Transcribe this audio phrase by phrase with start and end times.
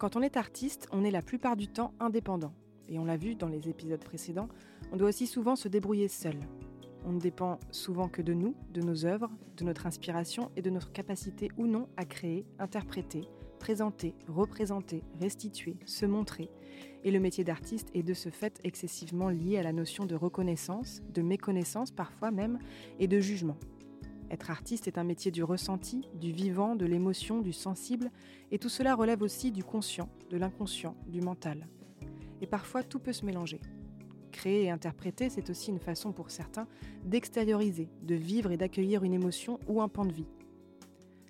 [0.00, 2.54] Quand on est artiste, on est la plupart du temps indépendant.
[2.88, 4.48] Et on l'a vu dans les épisodes précédents,
[4.92, 6.36] on doit aussi souvent se débrouiller seul.
[7.04, 10.70] On ne dépend souvent que de nous, de nos œuvres, de notre inspiration et de
[10.70, 13.28] notre capacité ou non à créer, interpréter,
[13.58, 16.48] présenter, représenter, restituer, se montrer.
[17.04, 21.02] Et le métier d'artiste est de ce fait excessivement lié à la notion de reconnaissance,
[21.12, 22.58] de méconnaissance parfois même,
[23.00, 23.58] et de jugement.
[24.30, 28.12] Être artiste est un métier du ressenti, du vivant, de l'émotion, du sensible,
[28.52, 31.66] et tout cela relève aussi du conscient, de l'inconscient, du mental.
[32.40, 33.60] Et parfois tout peut se mélanger.
[34.30, 36.68] Créer et interpréter, c'est aussi une façon pour certains
[37.04, 40.28] d'extérioriser, de vivre et d'accueillir une émotion ou un pan de vie.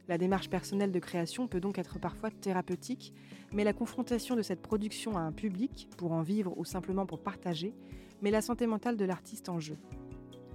[0.06, 3.14] La démarche personnelle de création peut donc être parfois thérapeutique,
[3.52, 7.22] mais la confrontation de cette production à un public, pour en vivre ou simplement pour
[7.22, 7.74] partager,
[8.20, 9.78] met la santé mentale de l'artiste en jeu.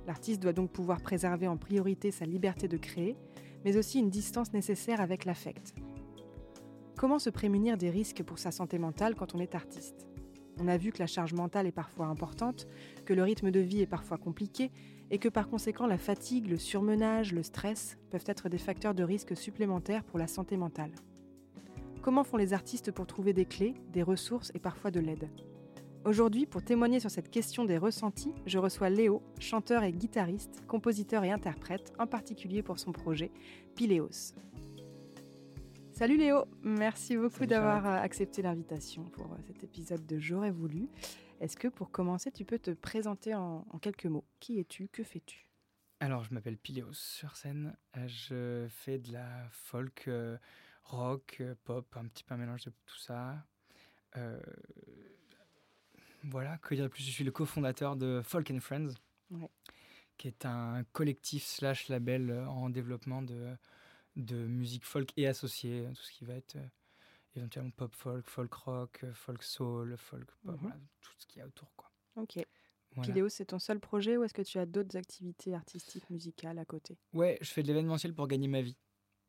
[0.08, 3.16] L'artiste doit donc pouvoir préserver en priorité sa liberté de créer,
[3.64, 5.74] mais aussi une distance nécessaire avec l'affect.
[6.96, 10.08] Comment se prémunir des risques pour sa santé mentale quand on est artiste?
[10.60, 12.68] On a vu que la charge mentale est parfois importante,
[13.04, 14.72] que le rythme de vie est parfois compliqué,
[15.12, 19.04] et que par conséquent la fatigue, le surmenage, le stress peuvent être des facteurs de
[19.04, 20.92] risque supplémentaires pour la santé mentale.
[22.02, 25.28] Comment font les artistes pour trouver des clés, des ressources et parfois de l'aide?
[26.06, 31.24] Aujourd'hui, pour témoigner sur cette question des ressentis, je reçois Léo, chanteur et guitariste, compositeur
[31.24, 33.32] et interprète, en particulier pour son projet
[33.76, 34.36] Pileos.
[35.94, 40.90] Salut Léo, merci beaucoup d'avoir euh, accepté l'invitation pour euh, cet épisode de J'aurais voulu.
[41.42, 44.26] Est-ce que pour commencer, tu peux te présenter en, quelques mots?
[44.40, 44.88] Qui es-tu?
[44.90, 45.50] Que fais-tu?
[46.02, 47.76] Alors, je m'appelle Pileos sur scène.
[47.98, 50.08] Euh, je fais de la folk,
[50.84, 53.44] rock, pop, un petit peu un mélange de tout ça.
[56.30, 57.04] Voilà, que dire de plus?
[57.04, 58.94] Je suis le cofondateur de Folk and Friends,
[60.18, 63.56] qui est un collectif slash label euh, en développement de,
[64.16, 66.68] de musique folk et associée, tout ce qui va être euh,
[67.36, 70.74] éventuellement pop folk, folk rock, euh, folk soul, folk pop, mhm.
[71.02, 71.72] tout ce qu'il y a autour.
[71.76, 71.92] Quoi.
[72.16, 72.40] Ok.
[72.96, 73.30] Voilà.
[73.30, 76.98] c'est ton seul projet ou est-ce que tu as d'autres activités artistiques, musicales à côté?
[77.14, 78.78] Ouais, je fais de l'événementiel pour gagner ma vie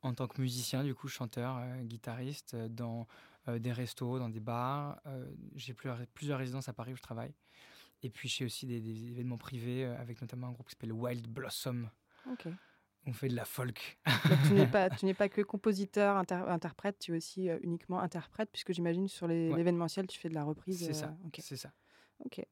[0.02, 3.04] en tant que musicien, du coup, chanteur, euh, guitariste, euh, dans euh,
[3.48, 5.00] des restos, dans des bars.
[5.54, 7.34] j'ai plusieurs, résidences à Paris où je travaille.
[8.02, 11.88] Et puis, j'ai aussi des, événements privés avec notamment un groupe qui s'appelle Wild Blossom.
[12.30, 12.48] Ok.
[13.08, 13.98] On fait de la folk.
[14.48, 19.28] tu n'es pas, pas que compositeur, interprète, tu es aussi uniquement interprète, puisque j'imagine sur
[19.28, 20.84] l'événementiel, tu fais de la reprise.
[20.84, 21.16] C'est ça.
[21.38, 21.72] C'est ça.
[22.24, 22.44] Ok.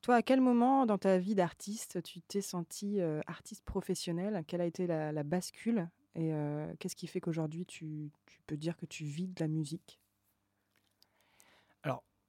[0.00, 4.66] Toi, à quel moment dans ta vie d'artiste, tu t'es senti artiste professionnel Quelle a
[4.66, 5.88] été la, la bascule?
[6.14, 8.10] Et euh, qu'est-ce qui fait qu'aujourd'hui, tu,
[8.46, 10.00] peux dire que tu vis de la musique?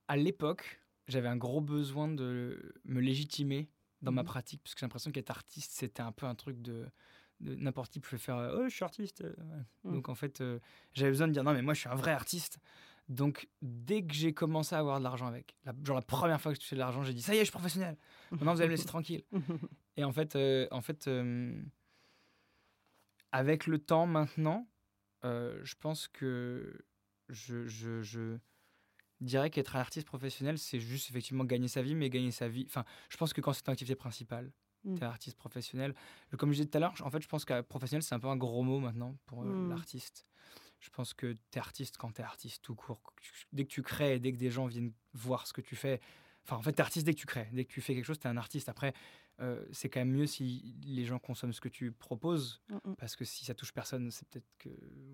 [0.08, 3.70] À l'époque, j'avais un gros besoin de me légitimer
[4.02, 4.28] dans ma mhm.
[4.28, 6.88] pratique, parce que j'ai l'impression qu'être artiste, c'était un peu un truc de,
[7.40, 9.22] n'importe qui pouvait faire Oh, je suis artiste.
[9.22, 9.34] Euh,
[9.84, 9.94] mhm.
[9.94, 10.60] Donc, en fait, euh,
[10.94, 12.60] j'avais besoin de dire Non, mais moi, je suis un vrai artiste.
[13.10, 16.54] Donc, dès que j'ai commencé à avoir de l'argent avec, la, genre la première fois
[16.54, 17.98] que je fais de l'argent, j'ai dit Ça y est, je suis professionnel.
[18.32, 19.24] Maintenant, vous allez me laisser tranquille.
[19.98, 20.38] Et en fait,
[20.72, 21.08] en fait
[23.34, 24.70] avec le temps maintenant,
[25.26, 26.86] euh, je pense que
[27.30, 28.38] je, je,
[29.22, 32.66] dirais qu'être un artiste professionnel, c'est juste effectivement gagner sa vie, mais gagner sa vie.
[32.68, 34.52] Enfin, je pense que quand c'est ton activité principale,
[34.84, 34.96] mm.
[34.96, 35.94] tu es artiste professionnel.
[36.38, 38.28] Comme je disais tout à l'heure, en fait, je pense que professionnel, c'est un peu
[38.28, 39.70] un gros mot maintenant pour euh, mm.
[39.70, 40.26] l'artiste.
[40.80, 43.02] Je pense que tu es artiste quand tu es artiste tout court.
[43.54, 46.02] Dès que tu crées, dès que des gens viennent voir ce que tu fais,
[46.46, 47.48] Enfin, en fait, t'es artiste dès que tu crées.
[47.54, 48.68] Dès que tu fais quelque chose, t'es un artiste.
[48.70, 48.94] Après,
[49.40, 52.62] euh, c'est quand même mieux si les gens consomment ce que tu proposes.
[52.70, 52.96] Mm, mm.
[52.96, 54.70] Parce que si ça touche personne, c'est peut-être que.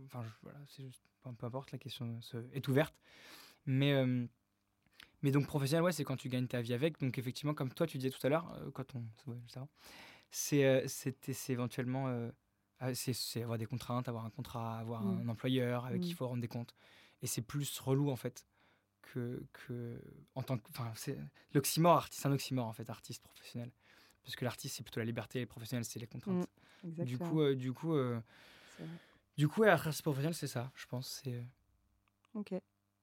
[0.06, 1.04] Enfin, voilà, c'est juste.
[1.22, 2.20] Peu importe, la question
[2.54, 2.96] est ouverte.
[3.66, 3.94] Mais.
[3.94, 4.26] Euh,
[5.22, 7.00] mais donc, professionnel, ouais, c'est quand tu gagnes ta vie avec.
[7.00, 9.04] Donc, effectivement, comme toi, tu disais tout à l'heure, euh, quand on.
[10.32, 12.30] c'est c'est éventuellement.
[12.82, 15.22] Ah, c'est avoir des contraintes, avoir un contrat, avoir mm.
[15.22, 16.74] un employeur avec qui il faut rendre des comptes.
[17.22, 18.46] Et c'est plus relou, en fait
[19.14, 20.02] que, que
[20.36, 21.18] en tant que, enfin, c'est
[21.54, 23.72] l'oxymore artiste, un oxymore en fait, artiste professionnel,
[24.24, 26.48] parce que l'artiste c'est plutôt la liberté, et le professionnel c'est les contraintes.
[26.84, 28.20] Mm, du coup, euh, du coup, euh,
[29.38, 31.34] du coup, artiste professionnel c'est ça, je pense, c'est.
[31.34, 31.44] Euh,
[32.36, 32.54] ok.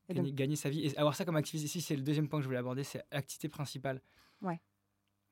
[0.09, 1.67] Gagner, sa vie et avoir ça comme activité.
[1.67, 4.01] Ici, c'est le deuxième point que je voulais aborder, c'est l'activité principale.
[4.43, 4.61] Ouais.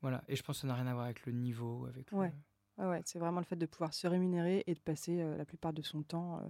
[0.00, 2.12] Voilà, et je pense que ça n'a rien à voir avec le niveau, avec.
[2.12, 2.32] Ouais.
[2.78, 5.82] ouais, c'est vraiment le fait de pouvoir se rémunérer et de passer la plupart de
[5.82, 6.40] son temps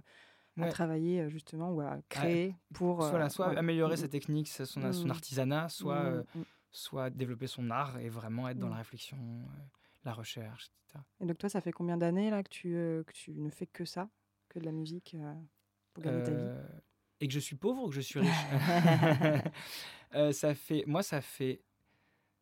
[0.63, 3.03] à travailler euh, justement ou à créer pour.
[3.03, 5.11] Soit, soit améliorer sa technique, son, son mm.
[5.11, 6.43] artisanat, soit, mm, euh, mm.
[6.71, 9.61] soit développer son art et vraiment être dans la réflexion, euh,
[10.03, 11.03] la recherche, etc.
[11.19, 13.85] Et donc toi, ça fait combien d'années là que tu, que tu ne fais que
[13.85, 14.09] ça,
[14.49, 15.15] que de la musique
[15.93, 16.51] pour gagner ta vie?
[17.25, 18.29] Et que je suis pauvre ou que je suis riche?
[20.31, 21.63] Ça fait, moi, ça fait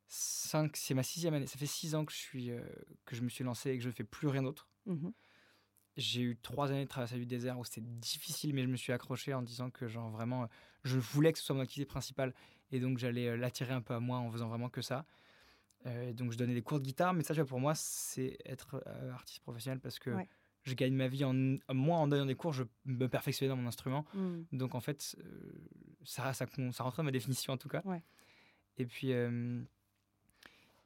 [0.07, 2.51] 5, c'est ma sixième année, ça fait six ans que je, suis,
[3.05, 4.67] que je me suis lancé et que je ne fais plus rien d'autre.
[4.85, 5.13] Mm-hmm.
[5.95, 8.91] j'ai eu trois années de traversée du désert où c'était difficile, mais je me suis
[8.91, 10.49] accroché en disant que genre vraiment,
[10.83, 12.33] je voulais que ce soit mon activité principale
[12.71, 15.05] et donc j'allais l'attirer un peu à moi en faisant vraiment que ça.
[16.11, 18.83] donc je donnais des cours de guitare, mais ça, pour moi, c'est être
[19.13, 20.11] artiste professionnel parce que
[20.63, 21.33] je gagne ma vie en
[21.73, 24.05] moi en donnant des cours, je me perfectionnais dans mon instrument.
[24.13, 24.41] Mmh.
[24.53, 25.15] Donc en fait,
[26.03, 27.83] ça, ça, ça rentrait dans ma définition en tout cas.
[28.77, 29.13] Et puis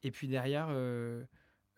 [0.02, 1.24] et puis derrière, euh,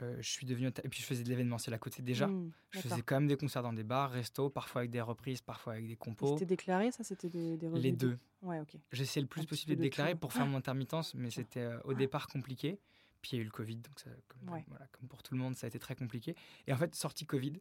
[0.01, 2.27] je suis devenu et puis je faisais de l'événementiel à côté déjà.
[2.27, 5.41] Mmh, je faisais quand même des concerts dans des bars, restos, parfois avec des reprises,
[5.41, 6.35] parfois avec des compos.
[6.35, 8.19] C'était déclaré ça, c'était des, des Les deux.
[8.43, 8.77] Ouais, ok.
[8.93, 12.29] J'essayais le plus possible de déclarer pour faire mon intermittence, mais c'était euh, au départ
[12.29, 12.79] compliqué.
[13.23, 15.41] Puis il y a eu le Covid, donc ça, comme, voilà, comme, pour tout le
[15.41, 16.35] monde, ça a été très compliqué.
[16.67, 17.59] Et en fait, sorti Covid, euh,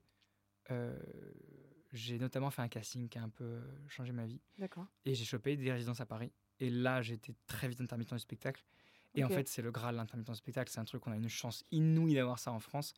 [1.91, 4.41] j'ai notamment fait un casting qui a un peu changé ma vie.
[4.57, 4.85] D'accord.
[5.05, 6.31] Et j'ai chopé des résidences à Paris.
[6.59, 8.63] Et là, j'étais très vite intermittent du spectacle.
[9.15, 10.71] Et en fait, c'est le Graal, l'intermittent spectacle.
[10.71, 12.93] C'est un truc, on a une chance inouïe d'avoir ça en France.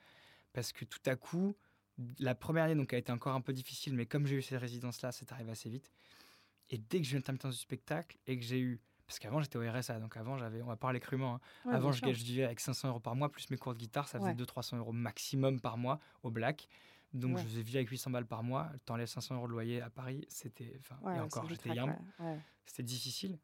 [0.53, 1.55] Parce que tout à coup,
[2.19, 4.57] la première année donc, a été encore un peu difficile, mais comme j'ai eu ces
[4.57, 5.91] résidences-là, c'est arrivé assez vite.
[6.69, 8.81] Et dès que j'ai eu l'intermittence du spectacle et que j'ai eu.
[9.07, 11.35] Parce qu'avant, j'étais au RSA, donc avant, j'avais, on va parler crûment.
[11.35, 11.71] Hein.
[11.71, 14.33] avant, je, vivais avec 500 euros par mois, plus mes cours de guitare, ça faisait
[14.33, 16.69] 200-300 euros maximum par mois au Black.
[17.13, 18.71] Donc, je vivre avec 800 balles par mois.
[18.85, 20.79] T'enlèves 500 euros de loyer à Paris, c'était.
[20.79, 21.93] Enfin, et encore, j'étais young.
[22.65, 23.39] C'était difficile.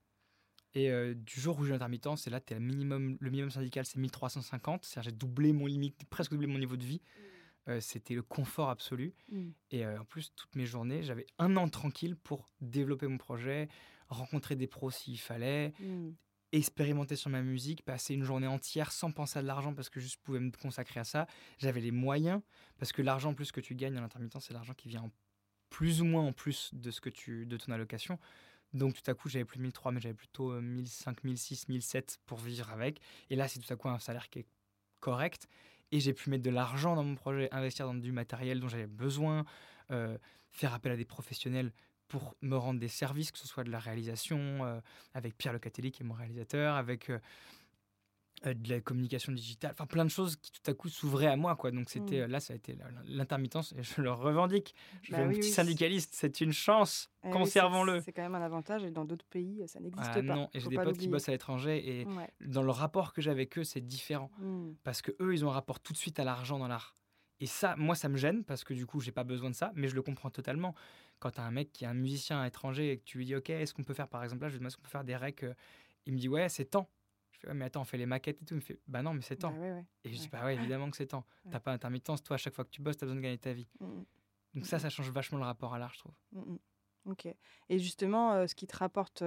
[0.74, 3.86] Et euh, du jour où j'ai l'intermittence, c'est là, es le minimum, le minimum syndical,
[3.86, 4.86] c'est 1350.
[4.86, 7.02] C'est-à-dire j'ai doublé mon limite, presque doublé mon niveau de vie.
[7.02, 7.72] Mm.
[7.72, 9.16] Euh, c'était le confort absolu.
[9.30, 9.50] Mm.
[9.72, 13.70] Et euh, en plus, toutes mes journées, j'avais un an tranquille pour développer mon projet,
[14.08, 16.12] rencontrer des pros s'il fallait, mm.
[16.52, 20.00] Expérimenter sur ma musique, passer une journée entière sans penser à de l'argent parce que
[20.00, 21.28] je pouvais me consacrer à ça.
[21.58, 22.42] J'avais les moyens
[22.78, 25.12] parce que l'argent plus que tu gagnes en intermittent, c'est l'argent qui vient
[25.70, 28.20] plus ou moins en plus de ce que tu de ton allocation.
[28.74, 32.70] Donc tout à coup, j'avais plus 1003, mais j'avais plutôt 1005, 1006, 1007 pour vivre
[32.72, 33.00] avec.
[33.30, 34.48] Et là, c'est tout à coup un salaire qui est
[35.00, 35.48] correct.
[35.92, 38.88] Et j'ai pu mettre de l'argent dans mon projet, investir dans du matériel dont j'avais
[38.88, 39.46] besoin,
[39.92, 40.18] euh,
[40.52, 41.72] faire appel à des professionnels
[42.08, 44.80] pour me rendre des services, que ce soit de la réalisation, euh,
[45.14, 47.20] avec Pierre Locatelli qui est mon réalisateur, avec euh,
[48.46, 51.36] euh, de la communication digitale, enfin plein de choses qui tout à coup s'ouvraient à
[51.36, 51.72] moi quoi.
[51.72, 52.30] Donc c'était mmh.
[52.30, 54.76] là ça a été l'intermittence et je le revendique.
[55.02, 57.10] Je suis bah un petit syndicaliste, c'est une chance.
[57.24, 58.00] Eh Conservons-le.
[58.02, 60.22] c'est quand même un avantage et dans d'autres pays ça n'existe ah, pas.
[60.22, 62.08] Non, et j'ai des potes qui bossent à l'étranger et
[62.42, 64.74] dans le rapport que j'ai avec eux c'est différent mmh.
[64.84, 66.96] parce que eux ils ont un rapport tout de suite à l'argent dans l'art.
[67.40, 69.72] Et ça, moi, ça me gêne parce que du coup, j'ai pas besoin de ça,
[69.76, 70.74] mais je le comprends totalement.
[71.20, 73.26] Quand tu as un mec qui est un musicien à étranger et que tu lui
[73.26, 74.90] dis, OK, est-ce qu'on peut faire, par exemple, là, je lui demande, est-ce qu'on peut
[74.90, 75.54] faire des recs euh,
[76.06, 76.90] Il me dit, ouais, c'est temps.
[77.32, 78.54] Je fais, mais attends, on fait les maquettes et tout.
[78.54, 79.52] Il me fait, bah non, mais c'est temps.
[79.52, 81.26] Bah et je dis, bah ouais, évidemment que c'est temps.
[81.52, 83.38] T'as pas d'intermittence, toi, à chaque fois que tu bosses, tu as besoin de gagner
[83.38, 83.68] ta vie.
[83.80, 84.06] Mmh, mmh.
[84.56, 86.14] Donc ça, ça change vachement le rapport à l'art, je trouve.
[86.32, 86.56] Mmh,
[87.06, 87.28] ok.
[87.70, 89.24] Et justement, euh, ce qui te rapporte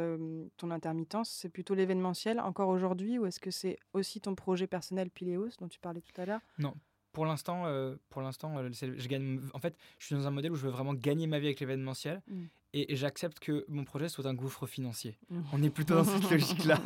[0.56, 5.10] ton intermittence, c'est plutôt l'événementiel encore aujourd'hui ou est-ce que c'est aussi ton projet personnel
[5.10, 6.40] Piléos dont tu parlais tout à l'heure?
[6.58, 6.74] Non,
[7.12, 9.40] pour l'instant, euh, pour l'instant, euh, je gagne.
[9.54, 11.60] En fait, je suis dans un modèle où je veux vraiment gagner ma vie avec
[11.60, 12.44] l'événementiel, mm.
[12.74, 15.18] et, j'accepte que mon projet soit un gouffre financier.
[15.28, 15.40] Mm.
[15.52, 16.80] On est plutôt dans cette logique-là.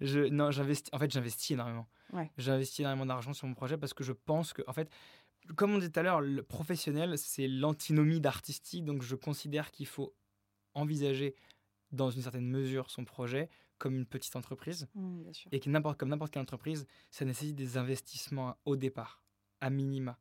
[0.00, 0.92] Je, non, j'investis.
[0.92, 1.86] En fait, j'investis énormément.
[2.36, 4.90] J'investis énormément d'argent sur mon projet parce que je pense que, en fait,
[5.56, 8.84] comme on disait tout à l'heure, le professionnel, c'est l'antinomie d'artistique.
[8.84, 10.14] Donc, je considère qu'il faut
[10.74, 11.34] envisager,
[11.90, 13.48] dans une certaine mesure, son projet
[13.78, 17.76] comme une petite entreprise, mm, et que n'importe comme n'importe quelle entreprise, ça nécessite des
[17.76, 19.21] investissements au départ
[19.62, 20.18] à minima.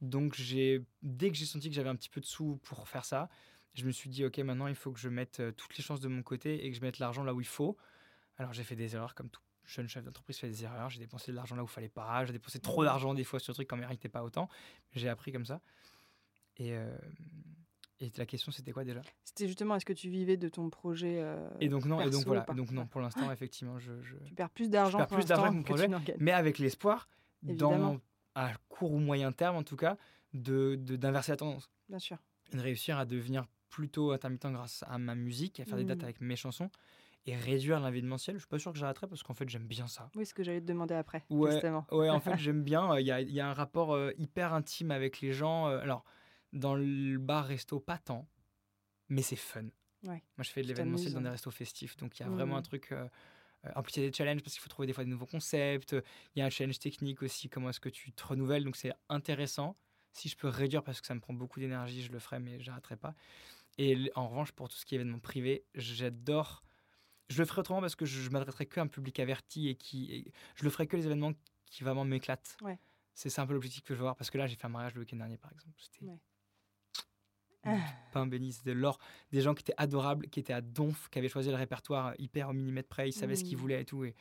[0.00, 3.04] Donc j'ai dès que j'ai senti que j'avais un petit peu de sous pour faire
[3.04, 3.28] ça,
[3.74, 6.00] je me suis dit ok maintenant il faut que je mette euh, toutes les chances
[6.00, 7.76] de mon côté et que je mette l'argent là où il faut.
[8.36, 10.90] Alors j'ai fait des erreurs comme tout jeune chef d'entreprise fait des erreurs.
[10.90, 12.24] J'ai dépensé de l'argent là où il fallait pas.
[12.24, 14.48] J'ai dépensé trop d'argent des fois sur des trucs qu'on méritait pas autant.
[14.92, 15.60] J'ai appris comme ça.
[16.58, 16.94] Et, euh,
[18.00, 19.00] et la question c'était quoi déjà?
[19.24, 22.00] C'était justement est-ce que tu vivais de ton projet euh, Et donc non.
[22.00, 22.42] et donc voilà.
[22.56, 22.86] Donc non.
[22.86, 23.92] Pour l'instant effectivement je,
[24.26, 25.06] Tu perds plus d'argent.
[25.06, 27.08] plus d'argent que mon projet, mais avec l'espoir
[27.42, 28.00] dans
[28.34, 29.96] à court ou moyen terme en tout cas,
[30.34, 31.70] de, d'inverser la tendance.
[31.88, 32.18] Bien sûr.
[32.52, 36.00] Et de réussir à devenir plutôt intermittent grâce à ma musique, à faire des dates
[36.00, 36.04] mmh.
[36.04, 36.70] avec mes chansons
[37.26, 38.36] et réduire l'événementiel.
[38.36, 40.10] Je suis pas sûr que j'arrêterai parce qu'en fait j'aime bien ça.
[40.14, 41.24] Oui, ce que j'allais te demander après.
[41.30, 41.86] Ouais, justement.
[41.90, 42.98] ouais en fait j'aime bien.
[42.98, 45.68] Il y a, y a, un rapport euh, hyper intime avec les gens.
[45.68, 46.04] Euh, alors,
[46.52, 48.28] dans le bar resto, pas tant,
[49.08, 49.64] mais c'est fun.
[50.02, 50.22] Ouais.
[50.36, 52.60] Moi je fais de l'événementiel dans des restos festifs, donc il y a vraiment un
[52.60, 52.64] mmh.
[52.64, 52.92] truc.
[52.92, 53.08] Euh,
[53.74, 55.26] en plus, il y a des challenges parce qu'il faut trouver des fois des nouveaux
[55.26, 55.96] concepts.
[56.34, 58.64] Il y a un challenge technique aussi, comment est-ce que tu te renouvelles.
[58.64, 59.76] Donc, c'est intéressant.
[60.12, 62.60] Si je peux réduire parce que ça me prend beaucoup d'énergie, je le ferai, mais
[62.60, 63.14] j'arrêterai pas.
[63.78, 66.62] Et en revanche, pour tout ce qui est événement privé, j'adore.
[67.28, 70.30] Je le ferai autrement parce que je, m'adresserai qu'à un public averti et qui.
[70.54, 71.32] je le ferai que les événements
[71.66, 72.58] qui vraiment m'éclatent.
[72.60, 72.78] Ouais.
[73.14, 74.94] C'est un peu l'objectif que je veux avoir parce que là, j'ai fait un mariage
[74.94, 75.74] le week-end dernier, par exemple.
[75.78, 76.06] C'était
[78.12, 78.98] pain béni, c'était l'or.
[79.30, 82.48] Des gens qui étaient adorables, qui étaient à donf, qui avaient choisi le répertoire hyper
[82.48, 84.04] au millimètre près, ils savaient ce qu'ils voulaient et tout.
[84.04, 84.14] Et,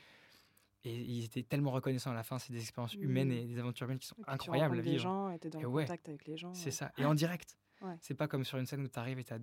[0.84, 2.40] Et ils étaient tellement reconnaissants à la fin.
[2.40, 3.32] C'est des expériences humaines Mmh.
[3.34, 4.98] et des aventures humaines qui sont Et incroyables à vivre.
[5.00, 5.84] gens et tu es dans Et le ouais.
[5.86, 6.54] contact avec les gens.
[6.56, 6.72] C'est ouais.
[6.72, 6.92] ça.
[6.98, 7.56] Et en direct.
[7.84, 7.96] Ouais.
[8.00, 9.40] C'est pas comme sur une scène où tu arrives et tu as.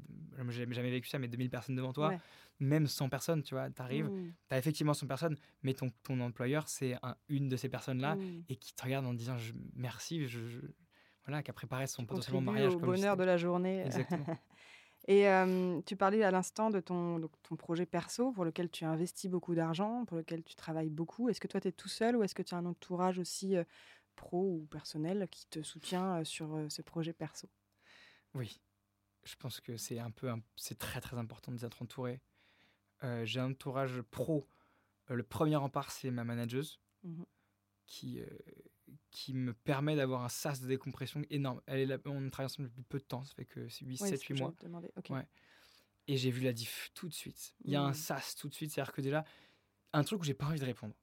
[0.50, 2.10] J'ai jamais vécu ça, mais 2000 personnes devant toi.
[2.10, 2.18] Ouais.
[2.60, 3.68] Même 100 personnes, tu vois.
[3.68, 4.32] Tu arrives, Mmh.
[4.48, 8.14] tu as effectivement 100 personnes, mais ton, ton employeur, c'est un- une de ces personnes-là
[8.14, 8.44] Mmh.
[8.48, 10.60] et qui te regarde en disant je, merci, je, je-
[11.28, 12.74] voilà, qui a préparé son potentiellement mariage.
[12.74, 13.82] au comme bonheur de la journée.
[13.84, 14.24] Exactement.
[15.06, 18.84] Et euh, tu parlais à l'instant de ton, donc, ton projet perso pour lequel tu
[18.84, 21.28] investis beaucoup d'argent, pour lequel tu travailles beaucoup.
[21.28, 23.56] Est-ce que toi, tu es tout seul ou est-ce que tu as un entourage aussi
[23.56, 23.64] euh,
[24.16, 27.48] pro ou personnel qui te soutient euh, sur ce projet perso?
[28.34, 28.60] Oui,
[29.24, 32.20] je pense que c'est un peu, c'est très très important d'être entouré.
[33.04, 34.46] Euh, J'ai un entourage pro.
[35.08, 37.24] Le premier rempart, c'est ma manageuse Mhm.
[37.86, 38.20] qui,
[39.18, 41.60] qui me permet d'avoir un sas de décompression énorme.
[41.66, 43.90] Elle est là, on travaille ensemble depuis peu de temps, ça fait que c'est 8,
[43.90, 44.54] Oui, 7, c'est ce que 8 mois.
[45.10, 45.26] Ouais.
[46.06, 47.56] Et j'ai vu la diff tout de suite.
[47.64, 47.94] Il y a un Mm.
[47.94, 48.70] sas tout de suite.
[48.70, 49.24] C'est-à-dire que déjà,
[49.92, 50.94] un truc où j'ai pas envie de répondre.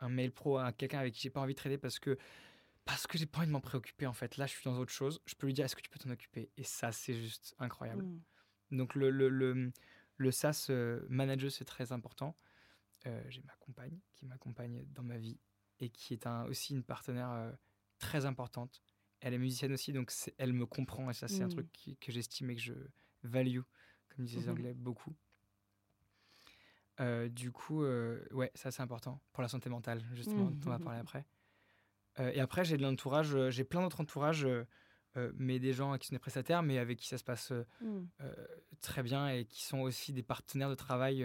[0.00, 2.16] Un mail pro à quelqu'un avec qui j'ai pas envie de traiter parce que
[2.86, 4.38] parce que j'ai pas envie de m'en préoccuper en fait.
[4.38, 5.20] Là, je suis dans autre chose.
[5.26, 6.50] Je peux lui dire est-ce que tu peux t'en occuper?
[6.56, 8.04] Et ça, c'est juste incroyable.
[8.04, 8.76] Mm.
[8.78, 9.72] Donc le, le, le,
[10.16, 12.34] le SaaS euh, manager, c'est très important.
[13.06, 15.38] Euh, j'ai ma compagne qui m'accompagne dans ma vie
[15.80, 17.52] et qui est un, aussi une partenaire euh,
[17.98, 18.82] très importante.
[19.20, 21.50] Elle est musicienne aussi, donc elle me comprend et ça, c'est un Mm.
[21.50, 22.74] truc qui- que j'estime et que je
[23.24, 23.60] value,
[24.08, 24.50] comme disent les Mhm.
[24.50, 25.14] Anglais, beaucoup.
[27.00, 30.70] Euh, du coup, euh, ouais, ça c'est important pour la santé mentale, justement, dont on
[30.70, 31.24] va parler après.
[32.18, 34.46] Euh, et après, j'ai de l'entourage, j'ai plein d'autres entourages,
[35.34, 38.04] mais des gens qui sont des prestataires, mais avec qui ça se passe Mm.
[38.80, 41.18] très bien et qui sont aussi des partenaires de travail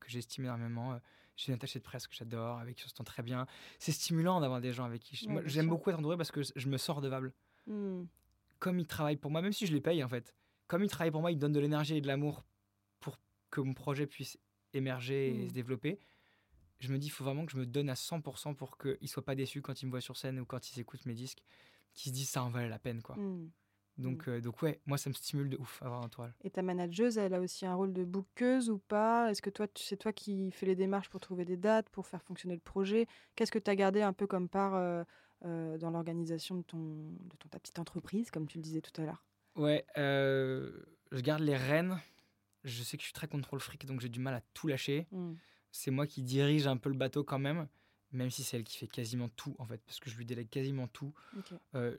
[0.00, 1.00] que j'estime énormément.
[1.40, 3.46] J'ai une attachée de presse que j'adore, avec qui on s'entend très bien.
[3.78, 6.42] C'est stimulant d'avoir des gens avec qui je- Ouais, j'aime beaucoup être entouré parce que
[6.54, 7.32] je me sors redevable.
[7.66, 8.02] Mm.
[8.58, 10.34] Comme ils travaillent pour moi, même si je les paye en fait,
[10.66, 12.44] comme ils travaillent pour moi, ils donnent de l'énergie et de l'amour
[13.00, 13.18] pour
[13.50, 14.38] que mon projet puisse
[14.74, 15.98] émerger et se développer.
[16.78, 19.06] Je me dis, il faut vraiment que je me donne à 100% pour qu'ils ne
[19.06, 21.42] soient pas déçus quand ils me voient sur scène ou quand ils écoutent mes disques,
[21.94, 23.00] qu'ils se disent ça en valait la peine.
[23.02, 23.16] quoi.
[23.16, 23.50] Mm.
[24.00, 26.32] Donc, euh, donc ouais, moi ça me stimule de ouf avoir un entourage.
[26.42, 29.30] Et ta manageuse, elle a aussi un rôle de bookeuse ou pas?
[29.30, 32.22] Est-ce que toi, c'est toi qui fais les démarches pour trouver des dates, pour faire
[32.22, 33.06] fonctionner le projet?
[33.36, 35.04] Qu'est-ce que tu as gardé un peu comme part euh,
[35.44, 38.98] euh, dans l'organisation de, ton, de ton, ta petite entreprise, comme tu le disais tout
[39.00, 39.24] à l'heure?
[39.56, 42.00] Ouais, je garde les rênes.
[42.64, 45.06] Je sais que je suis très contrôle fric, donc j'ai du mal à tout lâcher.
[45.12, 45.32] Mm.
[45.72, 47.68] C'est moi qui dirige un peu le bateau quand même,
[48.12, 50.48] même si c'est elle qui fait quasiment tout en fait, parce que je lui délègue
[50.48, 51.12] quasiment tout.
[51.74, 51.96] Euh,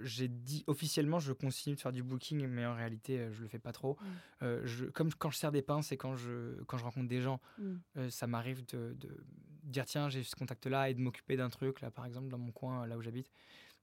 [0.00, 3.48] j'ai dit officiellement, je continue de faire du booking, mais en réalité, euh, je le
[3.48, 3.96] fais pas trop.
[4.00, 4.06] Mm.
[4.42, 7.20] Euh, je, comme quand je sers des pinces et quand je, quand je rencontre des
[7.22, 7.74] gens, Mm.
[7.96, 9.24] euh, ça m'arrive de, de
[9.62, 11.80] dire tiens, j'ai ce contact-là et de m'occuper d'un truc.
[11.80, 13.30] Là, par exemple, dans mon coin, là où j'habite,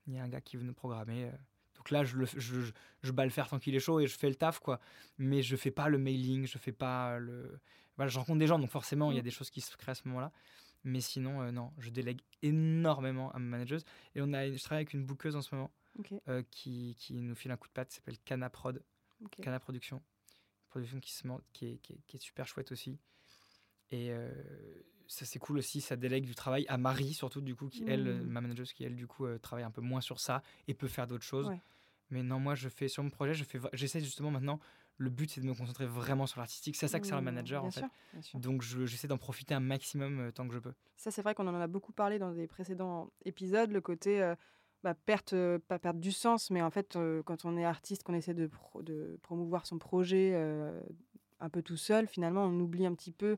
[0.07, 1.31] il y a un gars qui veut nous programmer.
[1.75, 2.71] donc là, je, le, je, je,
[3.01, 4.79] je bats le fer tant qu'il est chaud et je fais le taf, quoi.
[5.17, 7.59] Mais je fais pas le mailing, je fais pas le.
[7.97, 9.25] Voilà, je rencontre des gens, donc forcément, il y a Mm.
[9.25, 10.31] des choses qui se créent à ce moment-là.
[10.83, 13.83] Mais sinon, euh, non, je délègue énormément à ma manageuse.
[14.15, 15.71] Et on a, je travaille avec une bouqueuse en ce moment
[16.27, 18.81] euh, qui, qui nous file un coup de patte, s'appelle Cana Prod,
[19.23, 19.35] ok.
[19.41, 20.01] Cana Production.
[21.01, 22.97] Qui, se, qui, est, qui, est, qui est super chouette aussi.
[23.89, 24.31] Et euh,
[25.07, 28.07] ça, c'est cool aussi, ça délègue du travail à Marie, surtout, du coup, qui, elle,
[28.07, 28.27] euh, Mm.
[28.27, 31.07] ma manageuse, qui, elle, du coup, travaille un peu moins sur ça et peut faire
[31.07, 31.49] d'autres choses.
[31.49, 31.59] Ouais.
[32.09, 34.61] Mais non, moi, je fais sur mon projet, je fais, j'essaie justement maintenant,
[34.97, 36.75] le but, c'est de me concentrer vraiment sur l'artistique.
[36.75, 37.81] C'est à ça que sert le Mm, manager, bien en fait.
[37.81, 38.39] sûr, bien sûr.
[38.39, 40.73] Donc, je- j'essaie d'en profiter un maximum euh, tant que je peux.
[40.97, 44.35] Ça, c'est vrai qu'on en a beaucoup parlé dans des précédents épisodes, le côté euh,
[44.83, 48.03] bah, perte, euh, pas perte du sens, mais en fait, euh, quand on est artiste,
[48.03, 50.35] qu'on essaie de, pro- de promouvoir son projet
[51.39, 53.37] un peu tout seul, finalement, on oublie un petit peu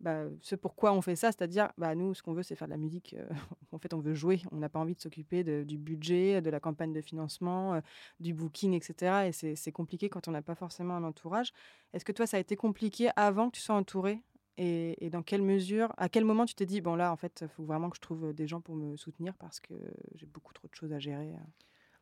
[0.00, 2.72] bah, ce pourquoi on fait ça, c'est-à-dire, bah, nous, ce qu'on veut, c'est faire de
[2.72, 3.14] la musique.
[3.18, 3.28] euh,
[3.72, 4.40] en fait, on veut jouer.
[4.52, 7.80] On n'a pas envie de s'occuper du budget, de la campagne de financement, euh,
[8.20, 9.26] du booking, etc.
[9.28, 11.52] Et c'est compliqué quand on n'a pas forcément un entourage.
[11.92, 14.22] Est-ce que toi, ça a été compliqué avant que tu sois entouré
[14.56, 17.40] et, et dans quelle mesure, à quel moment tu t'es dit, bon là, en fait,
[17.42, 19.74] il faut vraiment que je trouve des gens pour me soutenir parce que
[20.16, 21.32] j'ai beaucoup trop de choses à gérer.
[21.34, 21.38] euh?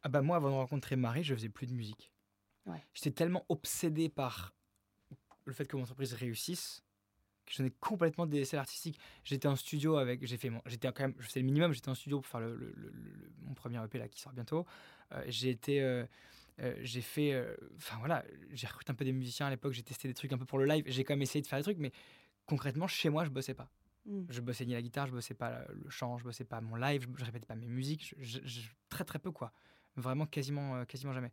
[0.03, 2.13] Ah bah moi, avant de rencontrer Marie, je faisais plus de musique.
[2.65, 2.83] Ouais.
[2.95, 4.55] J'étais tellement obsédé par
[5.45, 6.83] le fait que mon entreprise réussisse
[7.49, 8.99] je n'ai complètement délaissé l'artistique.
[9.25, 11.73] J'étais en studio avec, j'ai fait, mon- j'étais quand même, je fais le minimum.
[11.73, 14.33] J'étais en studio pour faire le, le- le- le- mon premier EP là qui sort
[14.33, 14.67] bientôt.
[15.13, 16.05] Euh, j'ai été, euh,
[16.61, 17.35] euh, j'ai fait,
[17.77, 19.73] enfin voilà, j'ai recruté un peu des musiciens à l'époque.
[19.73, 20.85] J'ai testé des trucs un peu pour le live.
[20.87, 21.93] J'ai quand même essayé de faire des trucs, mais
[22.47, 23.69] concrètement chez moi, je bossais pas.
[24.07, 24.23] Mm.
[24.29, 27.03] Je bossais ni la guitare, je bossais pas le- chant, je bossais pas mon live,
[27.03, 29.53] je, je répétais pas mes musiques, je- je- je- très très peu quoi.
[29.97, 31.33] Vraiment quasiment, quasiment jamais.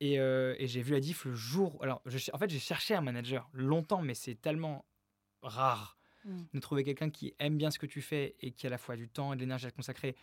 [0.00, 1.76] Et, euh, et j'ai vu la diff le jour.
[1.82, 4.84] Alors, je en fait, j'ai cherché un manager longtemps, mais c'est tellement
[5.42, 6.42] rare Mm.
[6.52, 8.78] de trouver quelqu'un qui aime bien ce que tu fais et qui a à la
[8.78, 10.16] fois du temps et de l'énergie à consacrer.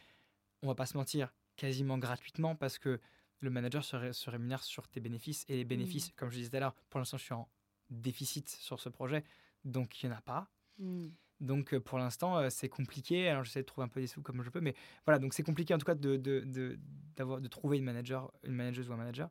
[0.61, 2.99] On va pas se mentir, quasiment gratuitement parce que
[3.39, 6.49] le manager se, ré- se rémunère sur tes bénéfices et les bénéfices, comme je disais
[6.49, 7.49] tout à l'heure, pour l'instant, je suis en
[7.89, 9.23] déficit sur ce projet,
[9.63, 10.51] donc il n'y en a pas.
[10.79, 11.07] Mm.
[11.39, 13.29] Donc euh, pour l'instant, euh, c'est compliqué.
[13.29, 15.43] Alors j'essaie de trouver un peu des sous comme je peux, mais voilà, donc c'est
[15.43, 16.77] compliqué en tout cas de, de, de,
[17.15, 19.29] d'avoir, de trouver une manager, une manageuse ou un manager.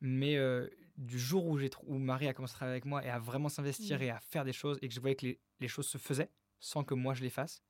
[0.00, 0.68] Mais euh,
[1.00, 3.98] du jour où, où Marie a commencé à travailler avec moi et à vraiment s'investir
[3.98, 4.02] Mm.
[4.02, 6.30] et à faire des choses et que je voyais que les, les choses se faisaient
[6.60, 7.62] sans que moi je les fasse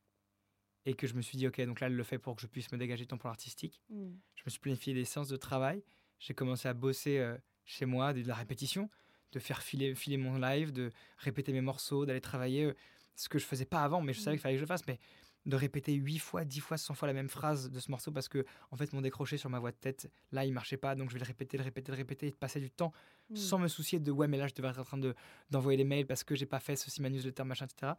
[0.85, 2.47] et que je me suis dit, ok, donc là elle le fait pour que je
[2.47, 3.81] puisse me dégager du temps pour l'artistique.
[3.89, 4.11] Mm.
[4.35, 5.83] Je me suis planifié des séances de travail.
[6.19, 8.91] J'ai commencé à bosser euh, chez moi, de la répétition,
[9.33, 12.65] de faire filer, filer mon live, de répéter mes morceaux, d'aller travailler.
[12.65, 12.75] euh,
[13.17, 14.39] ce que je faisais pas avant, mais je savais Mhm.
[14.39, 14.87] qu'il fallait que je le fasse.
[14.87, 14.99] Mais
[15.47, 18.29] de répéter 8 fois, 10 fois, 100 fois la même phrase de ce morceau parce
[18.29, 20.95] que, en fait, mon décroché sur ma voix de tête, là, il marchait pas.
[20.95, 22.93] Donc, je vais le répéter, le répéter, le répéter et de passer du temps
[23.31, 23.37] Mm.
[23.37, 25.15] sans me soucier de ouais, mais là, je devrais être en train de,
[25.51, 27.93] d'envoyer les mails parce que j'ai pas fait ceci, ma newsletter, machin, etc.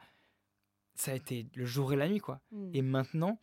[0.93, 2.41] Ça a été le jour et la nuit, quoi.
[2.51, 2.71] Mm.
[2.75, 3.39] Et maintenant,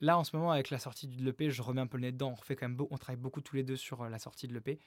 [0.00, 2.12] là, en ce moment, avec la sortie de l'EP, je remets un peu le nez
[2.12, 2.30] dedans.
[2.30, 4.46] On, refait quand même beau- on travaille beaucoup tous les deux sur euh, la sortie
[4.46, 4.78] de l'EP.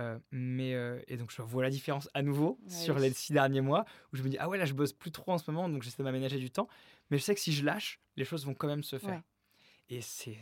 [0.00, 3.32] Euh, mais euh, et donc je vois la différence à nouveau Ouais, sur les six
[3.32, 5.48] derniers mois où je me dis ah ouais là je bosse plus trop en ce
[5.48, 6.66] moment donc j'essaie de m'aménager du temps.
[7.10, 9.10] Mais je sais que si je lâche les choses vont quand même se faire.
[9.10, 9.22] Ouais.
[9.90, 10.36] Et c'est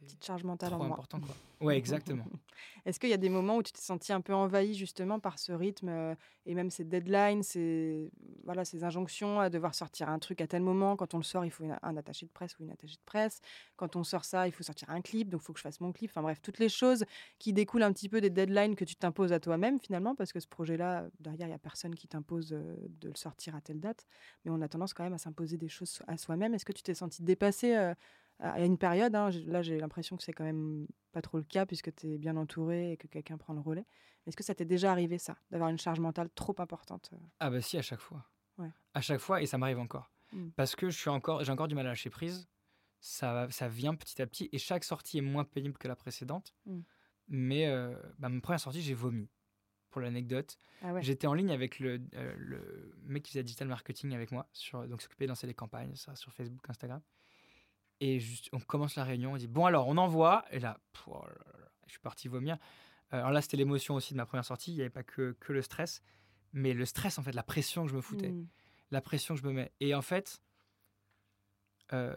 [0.00, 2.24] Petite charge mentale trop en important quoi ouais exactement
[2.86, 5.38] Est-ce qu'il y a des moments où tu t'es senti un peu envahi justement par
[5.38, 6.14] ce rythme euh,
[6.46, 8.10] et même ces deadlines, ces,
[8.44, 10.96] voilà, ces injonctions à devoir sortir un truc à tel moment?
[10.96, 13.02] Quand on le sort, il faut une- un attaché de presse ou une attachée de
[13.04, 13.40] presse.
[13.76, 15.80] Quand on sort ça, il faut sortir un clip, donc il faut que je fasse
[15.80, 16.10] mon clip.
[16.10, 17.04] Enfin bref, toutes les choses
[17.38, 20.40] qui découlent un petit peu des deadlines que tu t'imposes à toi-même finalement, parce que
[20.40, 23.80] ce projet-là, derrière, il n'y a personne qui t'impose euh, de le sortir à telle
[23.80, 24.06] date.
[24.44, 26.54] Mais on a tendance quand même à s'imposer des choses à soi-même.
[26.54, 27.94] Est-ce que tu t'es senti dépassé euh,
[28.40, 31.66] à une période hein, Là, j'ai l'impression que c'est quand même pas trop le cas
[31.66, 33.86] puisque tu es bien entouré et que quelqu'un prend le relais.
[34.26, 37.16] Est-ce que ça t'est déjà arrivé ça, d'avoir une charge mentale trop importante euh?
[37.40, 38.24] Ah bah si à chaque fois
[38.58, 38.68] Ouais.
[38.94, 40.50] à chaque fois et ça m'arrive encore Mm.
[40.54, 42.46] parce que je suis encore j'ai encore du mal à lâcher prise
[43.00, 46.54] ça ça vient petit à petit et chaque sortie est moins pénible que la précédente
[46.66, 46.80] Mm.
[47.28, 49.28] mais euh, bah, ma première sortie j'ai vomi
[49.90, 51.02] pour l'anecdote Ah ouais.
[51.02, 54.86] J'étais en ligne avec le, euh, le mec qui faisait digital marketing avec moi, sur,
[54.86, 57.00] donc s'occupait de lancer des campagnes, ça, sur Facebook, Instagram.
[58.00, 61.04] Et juste, on commence la réunion, on dit bon alors on envoie, et là, pff,
[61.08, 62.56] oh là là là, je suis parti vomir.
[63.12, 65.36] Euh, alors là c'était l'émotion aussi de ma première sortie, il n'y avait pas que,
[65.40, 66.02] que le stress,
[66.52, 68.46] mais le stress en fait, la pression que je me foutais, Mm.
[68.90, 69.70] la pression que je me mets.
[69.80, 70.40] Et en fait,
[71.92, 72.14] euh,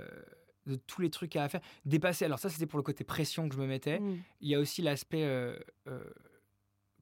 [0.65, 3.55] de tous les trucs à faire, dépasser, alors ça c'était pour le côté pression que
[3.55, 4.21] je me mettais, Mm.
[4.41, 6.03] il y a aussi l'aspect euh, euh,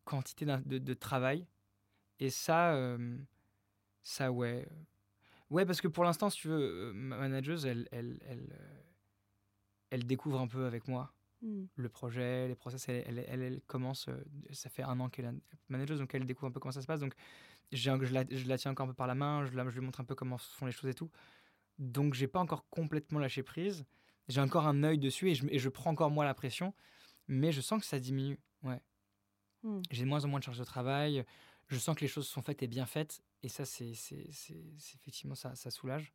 [0.05, 1.45] quantité de, de travail.
[2.19, 2.75] Et ça,
[4.03, 4.67] ça ouais.
[5.51, 8.81] Ouais, parce que pour l'instant, si tu veux, euh, ma manageuse, elle, elle, elle, euh,
[9.91, 11.63] elle découvre un peu avec moi Mm.
[11.75, 12.87] le projet, les process.
[12.87, 15.33] Elle, commence, euh, ça fait un an qu'elle est
[15.69, 16.99] manageuse, donc elle découvre un peu comment ça se passe.
[16.99, 17.13] Donc
[17.71, 19.85] je la, je la tiens encore un peu par la main, je, la, je lui
[19.85, 21.09] montre un peu comment se font les choses et tout.
[21.79, 23.85] Donc j'ai pas encore complètement lâché prise.
[24.27, 26.73] J'ai encore un œil dessus et je, et je prends encore moins la pression,
[27.27, 28.39] mais je sens que ça diminue.
[28.63, 28.81] Ouais.
[29.63, 29.81] Mm.
[29.89, 31.25] J'ai de moins en moins de charge de travail.
[31.69, 33.23] Je sens que les choses sont faites et bien faites.
[33.43, 36.13] Et ça, c'est effectivement ça, ça soulage.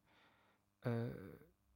[0.86, 1.12] Euh,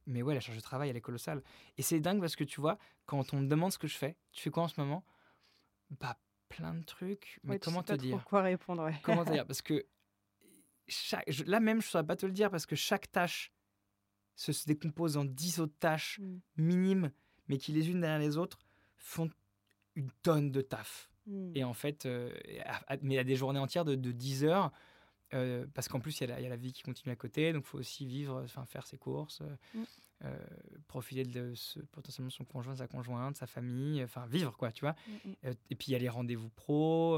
[0.05, 1.43] mais ouais, la charge de travail, elle est colossale.
[1.77, 4.15] Et c'est dingue parce que tu vois, quand on me demande ce que je fais,
[4.31, 5.03] tu fais quoi en ce moment?
[5.99, 6.17] Bah,
[6.49, 7.39] plein de trucs.
[7.43, 8.23] Mais Ouais, tu comment sais te pas dire?
[8.25, 8.95] Quoi répondre ouais.
[9.03, 9.45] Comment te dire?
[9.47, 9.85] Parce que
[10.87, 13.53] chaque, je- là même, je ne saurais pas te le dire parce que chaque tâche
[14.35, 16.37] se, se décompose en 10 autres tâches Mm.
[16.57, 17.11] minimes,
[17.47, 18.59] mais qui les unes derrière les autres
[18.97, 19.29] font
[19.95, 21.09] une tonne de taf.
[21.27, 21.51] Mm.
[21.55, 22.33] Et en fait, euh,
[22.65, 24.71] à- à- mais à des journées entières de, de 10 heures,
[25.33, 27.11] euh, parce qu'en plus, il y, a la- il y a la vie qui continue
[27.11, 29.83] à côté, donc il faut aussi vivre, enfin faire ses courses, euh, Mm.
[30.25, 30.37] euh,
[30.87, 34.95] profiter de ce- potentiellement son conjoint, sa conjointe, sa famille, enfin vivre, quoi, tu vois.
[35.07, 35.35] Mm, mm.
[35.45, 37.17] Euh, et puis il y a les rendez-vous pro,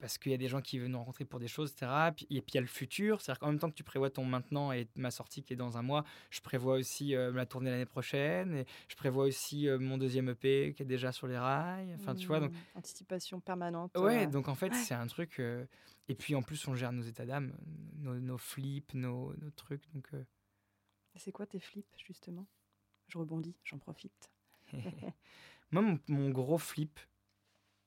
[0.00, 1.90] parce qu'il y a des gens qui veulent nous rencontrer pour des choses, etc.
[2.08, 4.24] Et puis il y a le futur, c'est-à-dire qu'en même temps que tu prévois ton
[4.24, 7.70] maintenant et ma sortie qui est dans un mois, je prévois aussi euh, la tournée
[7.70, 11.38] l'année prochaine, et je prévois aussi euh, mon deuxième EP qui est déjà sur les
[11.38, 11.94] rails.
[11.94, 12.78] Enfin, tu vois, donc Mm.
[12.78, 13.96] Anticipation permanente.
[13.96, 14.82] Ouais, euh, donc en fait, ouais.
[14.82, 15.38] c'est un truc.
[15.38, 15.64] euh,
[16.08, 17.52] Et puis en plus, on gère nos états d'âme,
[17.98, 19.82] nos, nos flips, nos, nos trucs.
[19.94, 20.08] Donc,
[21.14, 22.46] C'est quoi tes flips justement?
[23.08, 24.30] Je rebondis, j'en profite.
[25.70, 26.98] moi, mon, mon gros flip,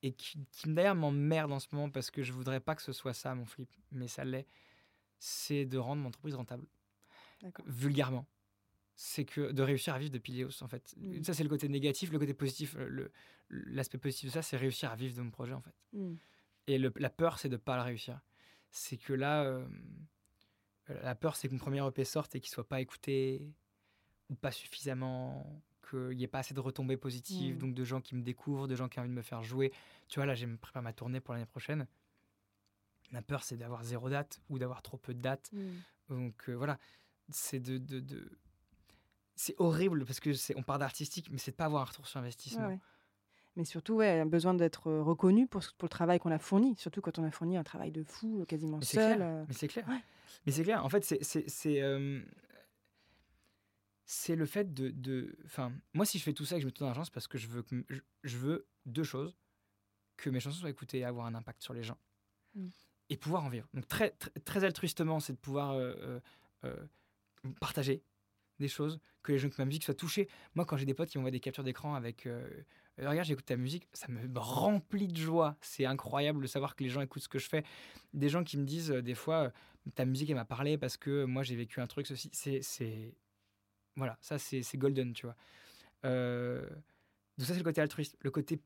[0.03, 2.91] et qui, qui d'ailleurs m'emmerde en ce moment parce que je voudrais pas que ce
[2.93, 4.47] soit ça, mon flip, mais ça l'est,
[5.19, 6.65] c'est de rendre mon entreprise rentable,
[7.65, 8.25] vulgairement.
[8.95, 10.93] C'est que de réussir à vivre de Pileos, en fait.
[10.97, 11.23] Mm.
[11.23, 12.11] Ça, c'est le côté négatif.
[12.11, 13.11] Le côté positif, euh, le-
[13.49, 15.73] l'aspect positif de ça, c'est réussir à vivre de mon projet, en fait.
[15.93, 16.15] Mm.
[16.67, 18.19] Et le- la peur, c'est de ne pas le réussir.
[18.69, 19.65] C'est que là, euh,
[20.87, 23.41] la peur, c'est que mon premier EP sorte et qu'il ne soit pas écouté
[24.29, 25.61] ou pas suffisamment,
[25.91, 27.60] qu'il n'y ait pas assez de retombées positives, Mm.
[27.60, 29.71] donc de gens qui me découvrent, de gens qui ont envie de me faire jouer.
[30.08, 31.86] Tu vois, là, je me prépare ma tournée pour l'année prochaine.
[33.12, 35.51] Ma peur, c'est d'avoir zéro date ou d'avoir trop peu de dates.
[35.51, 35.69] Mm.
[36.10, 36.77] Donc euh, voilà,
[37.30, 38.32] c'est de, de, de-
[39.36, 42.08] c'est horrible parce que c'est on part d'artistique, mais c'est de pas avoir un retour
[42.08, 42.67] sur investissement.
[42.67, 42.80] Ouais, ouais.
[43.58, 47.19] Mais surtout, ouais, besoin d'être reconnu pour, pour le travail qu'on a fourni, surtout quand
[47.19, 49.15] on a fourni un travail de fou, quasiment Mais c'est seul.
[49.17, 49.27] clair.
[49.27, 49.45] euh.
[49.47, 49.86] Mais c'est clair.
[49.89, 49.99] Ouais.
[50.45, 50.86] Mais c'est clair.
[50.86, 52.21] En fait, c'est c'est c'est euh,
[54.12, 55.38] c'est le fait de de.
[55.45, 57.28] Enfin, moi, si je fais tout ça et que je me tourne d'argent, c'est parce
[57.28, 59.38] que je veux que je, je veux deux choses
[60.17, 61.97] que mes chansons soient écoutées et avoir un impact sur les gens
[62.56, 62.67] Mm.
[63.10, 63.67] et pouvoir en vivre.
[63.74, 66.19] Donc très très, très altruistement, c'est de pouvoir euh, euh,
[66.65, 66.76] euh,
[67.60, 68.04] partager
[68.60, 70.28] des choses, que les gens que ma musique soit touchée.
[70.54, 72.47] Moi, quand j'ai des potes qui m'envoient des captures d'écran avec euh,
[73.00, 75.58] regarde, j'écoute ta musique, ça me remplit de joie.
[75.62, 77.63] C'est incroyable de savoir que les gens écoutent ce que je fais.
[78.13, 79.52] Des gens qui me disent des fois,
[79.95, 82.30] ta musique, elle m'a parlé parce que moi, j'ai vécu un truc, ceci.
[82.34, 83.15] C'est.
[83.95, 85.36] Voilà, ça, c'est c'est golden, tu vois.
[86.06, 86.65] Euh,
[87.38, 88.17] Donc, ça, c'est le côté altruiste.
[88.21, 88.60] Le côté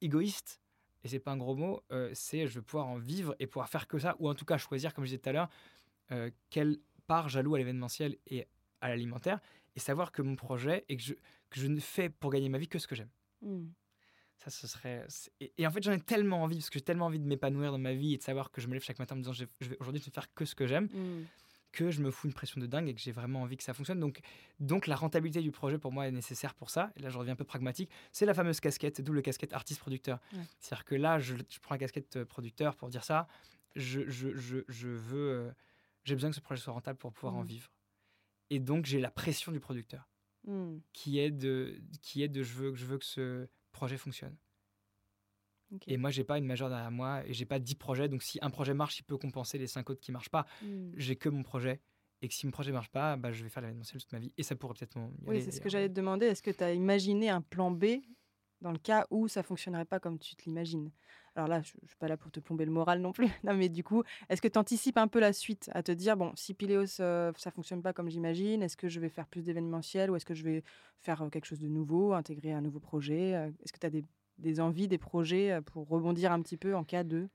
[0.00, 0.60] égoïste,
[1.04, 3.68] et c'est pas un gros mot, euh, c'est je veux pouvoir en vivre et pouvoir
[3.68, 5.48] faire que ça, ou en tout cas choisir, comme je disais tout à l'heure,
[6.12, 8.46] euh, quelle part j'alloue à l'événementiel et
[8.80, 9.40] à l'alimentaire,
[9.76, 11.14] et savoir que mon projet et que je,
[11.50, 13.10] que je ne fais pour gagner ma vie que ce que j'aime.
[13.42, 13.66] Hmm.
[14.38, 15.06] Ça, ce serait.
[15.40, 17.72] Et, et en fait, j'en ai tellement envie, parce que j'ai tellement envie de m'épanouir
[17.72, 19.32] dans ma vie et de savoir que je me lève chaque matin en me disant
[19.32, 21.24] vais, aujourd'hui, je vais faire que ce que j'aime, Hmm.
[21.72, 23.72] Que je me fous une pression de dingue et que j'ai vraiment envie que ça
[23.74, 24.00] fonctionne.
[24.00, 24.20] Donc,
[24.58, 26.92] donc la rentabilité du projet, pour moi, est nécessaire pour ça.
[26.96, 27.90] Et là, je reviens un peu pragmatique.
[28.12, 30.18] C'est la fameuse casquette, double casquette artiste-producteur.
[30.32, 30.40] Ouais.
[30.58, 33.28] C'est-à-dire que là, je, je prends la casquette euh, producteur pour dire ça.
[33.76, 35.30] Je, je, je, je veux.
[35.30, 35.50] euh,
[36.04, 37.46] j'ai besoin que ce projet soit rentable pour pouvoir en Mhm.
[37.46, 37.70] vivre.
[38.50, 40.08] Et donc, j'ai la pression du producteur
[40.46, 40.78] Hmm.
[40.94, 44.34] qui est de, qui est de je, veux, je veux que ce projet fonctionne.
[45.86, 48.08] Et moi, j'ai pas une majeure derrière moi et j'ai pas 10 projets.
[48.08, 50.46] Donc, si un projet marche, il peut compenser les 5 autres qui marchent pas.
[50.62, 50.92] Hmm.
[50.96, 51.80] J'ai que mon projet.
[52.22, 54.32] Et que si mon projet marche pas, bah, je vais faire l'événementiel toute ma vie.
[54.36, 56.26] Et ça pourrait peut-être Oui, c'est ce que j'allais te demander.
[56.26, 58.02] Est-ce que tu as imaginé un plan B
[58.60, 60.90] dans le cas où ça fonctionnerait pas comme tu te l'imagines?
[61.36, 63.28] Alors là, je ne suis pas là pour te plomber le moral non plus.
[63.44, 66.16] Non, mais du coup, est-ce que tu anticipes un peu la suite à te dire,
[66.16, 69.42] bon, si Pileos, euh, ça fonctionne pas comme j'imagine, est-ce que je vais faire plus
[69.42, 70.62] d'événementiel ou est-ce que je vais
[70.98, 73.34] faire euh, quelque chose de nouveau, intégrer un nouveau projet?
[73.34, 74.04] Euh, Est-ce que tu as des,
[74.40, 77.28] des envies, des projets euh, pour rebondir un petit peu en cas de...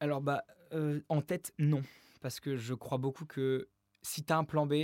[0.00, 1.82] Alors, bah, euh, en tête, non.
[2.20, 3.68] Parce que je crois beaucoup que
[4.02, 4.74] si tu as un plan B,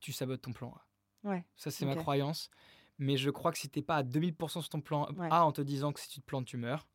[0.00, 1.28] tu sabotes ton plan A.
[1.28, 1.44] Ouais.
[1.56, 2.50] Ça, c'est ma croyance.
[2.98, 5.28] Mais je crois que si t'es pas à 2000% sur ton plan Ouais.
[5.30, 6.88] A en te disant que si tu te plantes, tu meurs,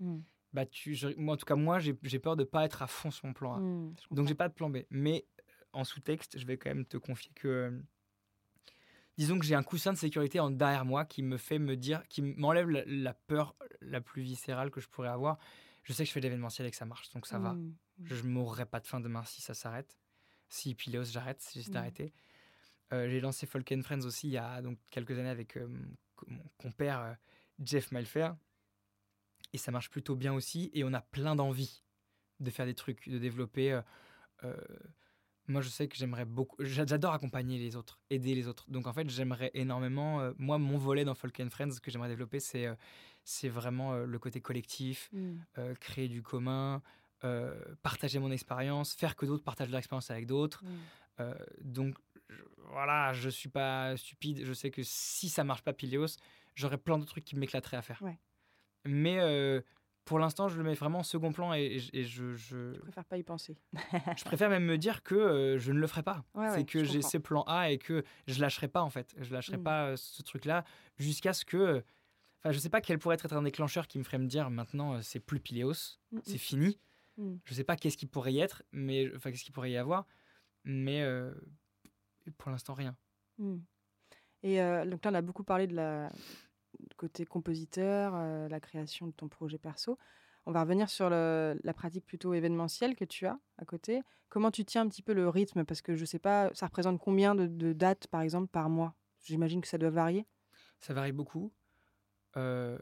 [0.00, 0.20] Hmm.
[0.52, 3.10] bah, tu, je- moi, en tout cas, moi, j'ai peur de pas être à fond
[3.10, 3.58] sur mon plan A.
[3.60, 4.78] Hmm, je Donc j'ai pas de plan B.
[4.90, 5.42] Mais euh,
[5.74, 7.82] en sous-texte, je vais quand même te confier que.
[9.16, 12.02] Disons que j'ai un coussin de sécurité en derrière moi qui me fait me dire,
[12.08, 15.38] qui m'enlève la, la peur la plus viscérale que je pourrais avoir.
[15.82, 17.52] Je sais que je fais de l'événementiel et que ça marche, donc ça va.
[17.52, 17.74] Hmm.
[18.02, 19.98] Je ne mourrai pas de faim demain si ça s'arrête.
[20.48, 21.74] Si Pileos, j'arrête, si j'essaie Mm.
[21.74, 22.12] d'arrêter.
[22.92, 25.66] Euh, j'ai lancé Folk and Friends aussi il y a donc, quelques années avec euh,
[26.26, 27.14] mon compère euh,
[27.62, 28.36] Jeff Malfair.
[29.52, 30.70] Et ça marche plutôt bien aussi.
[30.74, 31.82] Et on a plein d'envie
[32.40, 33.80] de faire des trucs, de développer.
[35.46, 36.56] Moi, je sais que j'aimerais beaucoup.
[36.64, 38.64] j'a- J'adore accompagner les autres, aider les autres.
[38.70, 40.20] Donc, en fait, j'aimerais énormément.
[40.20, 42.74] euh, moi, mon volet dans Folk and Friends, ce que j'aimerais développer, c'est euh,
[43.24, 45.10] c'est vraiment euh, le côté collectif,
[45.58, 46.82] euh, créer du commun,
[47.82, 50.62] partager mon expérience, faire que d'autres partagent leur expérience avec d'autres.
[51.20, 51.96] Euh, donc
[52.28, 54.44] je- voilà, je suis pas stupide.
[54.44, 56.16] Je sais que si ça marche pas Pileos,
[56.54, 58.02] j'aurais plein de trucs qui m'éclateraient à faire.
[58.02, 58.18] Ouais.
[58.84, 59.18] Mais
[60.04, 63.04] pour l'instant, je le mets vraiment en second plan et, et je- et je, préfère
[63.04, 63.56] pas y penser.
[64.18, 66.24] je préfère même me dire que euh, je ne le ferai pas.
[66.34, 69.14] Ouais, c'est ouais, que j'ai ces plans A et que je lâcherai pas en fait.
[69.18, 69.62] Je lâcherai Mm.
[69.62, 70.64] pas euh, ce truc-là
[70.98, 71.82] jusqu'à ce que.
[72.40, 74.94] Enfin, je sais pas quel pourrait être un déclencheur qui me ferait me dire maintenant
[74.94, 76.78] euh, c'est plus Pileos, Hmm, c'est fini.
[77.16, 77.36] hmm.
[77.44, 80.06] Je sais pas qu'est-ce qui pourrait y être, mais enfin qu'est-ce qui pourrait y avoir,
[80.64, 81.32] mais euh,
[82.36, 82.94] pour l'instant rien.
[84.42, 86.10] Et euh, donc là, on a beaucoup parlé de la
[86.96, 89.98] côté compositeur, euh, la création de ton projet perso.
[90.46, 94.02] On va revenir sur le- la pratique plutôt événementielle que tu as à côté.
[94.28, 95.64] Comment tu tiens un petit peu le rythme?
[95.64, 98.94] Parce que je sais pas, ça représente combien de, de dates, par exemple, par mois?
[99.22, 100.26] J'imagine que ça doit varier.
[100.80, 101.52] Ça varie beaucoup.
[102.36, 102.78] Euh,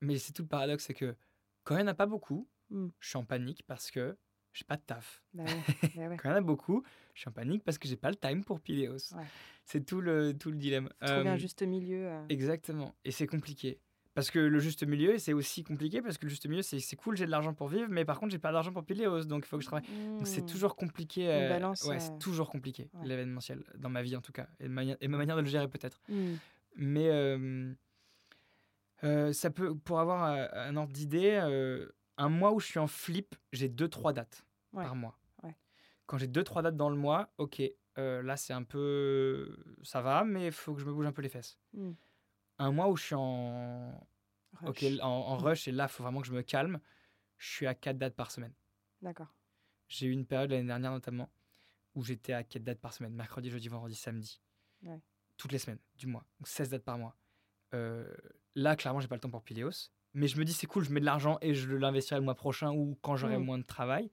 [0.00, 1.16] Mais c'est tout le paradoxe, c'est que
[1.64, 2.88] quand il n'y en a pas beaucoup, Mm.
[2.98, 4.16] je suis en panique parce que
[4.54, 5.22] j'ai pas de taf.
[5.34, 5.50] Bah ouais,
[5.96, 6.16] bah ouais.
[6.22, 8.16] Quand il y en a beaucoup, je suis en panique parce que j'ai pas le
[8.16, 9.12] time pour Pileos.
[9.14, 9.24] Ouais.
[9.66, 10.88] C'est tout le, tout le dilemme.
[11.00, 12.06] Faut Trouver un Euh, juste milieu.
[12.06, 12.24] euh.
[12.30, 12.94] Exactement.
[13.04, 13.78] Et c'est compliqué.
[14.14, 17.16] Parce que le juste milieu, c'est aussi compliqué parce que le juste milieu, c'est cool,
[17.16, 19.48] j'ai de l'argent pour vivre, mais par contre, j'ai pas d'argent pour Pileos, donc il
[19.48, 19.88] faut que je travaille.
[19.88, 21.24] Donc c'est toujours compliqué.
[21.24, 24.46] Une euh, balance, ouais, euh, c'est toujours compliqué, l'événementiel, dans ma vie en tout cas,
[24.60, 26.00] et, de mani- et ma manière de le gérer peut-être.
[26.08, 26.34] Hmm.
[26.76, 27.72] Mais euh,
[29.02, 32.78] euh, ça peut, pour avoir euh, un ordre d'idée, euh, un mois où je suis
[32.78, 35.18] en flip, j'ai 2-3 dates Ouais, par mois.
[35.42, 35.56] ouais.
[36.06, 37.62] Quand j'ai 2-3 dates dans le mois, ok,
[37.98, 39.56] euh, là c'est un peu.
[39.82, 41.58] Ça va, mais il faut que je me bouge un peu les fesses.
[41.72, 41.92] Hmm.
[42.58, 44.06] Un mois où je suis en,
[44.62, 44.84] Rush.
[45.00, 46.80] en, en rush et là il faut vraiment que je me calme,
[47.38, 48.54] je suis à 4 dates par semaine.
[49.02, 49.34] D'accord.
[49.88, 51.30] J'ai eu une période l'année dernière notamment
[51.94, 54.40] où j'étais à 4 dates par semaine, mercredi, jeudi, vendredi, samedi.
[54.82, 55.00] Ouais.
[55.36, 57.16] Toutes les semaines du mois, donc 16 dates par mois.
[57.74, 58.12] Euh,
[58.54, 59.90] là, clairement, j'ai pas le temps pour Pileos.
[60.14, 62.34] Mais je me dis, c'est cool, je mets de l'argent et je l'investirai le mois
[62.36, 63.44] prochain ou quand j'aurai Mm.
[63.44, 64.10] moins de travail.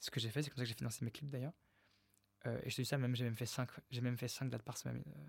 [0.00, 1.52] Ce que j'ai fait, c'est comme ça que j'ai financé mes clips d'ailleurs.
[2.46, 4.50] Euh, et je te dis ça, même j'ai même fait 5 j'ai même fait cinq
[4.50, 5.02] dates par semaine.
[5.06, 5.20] euh,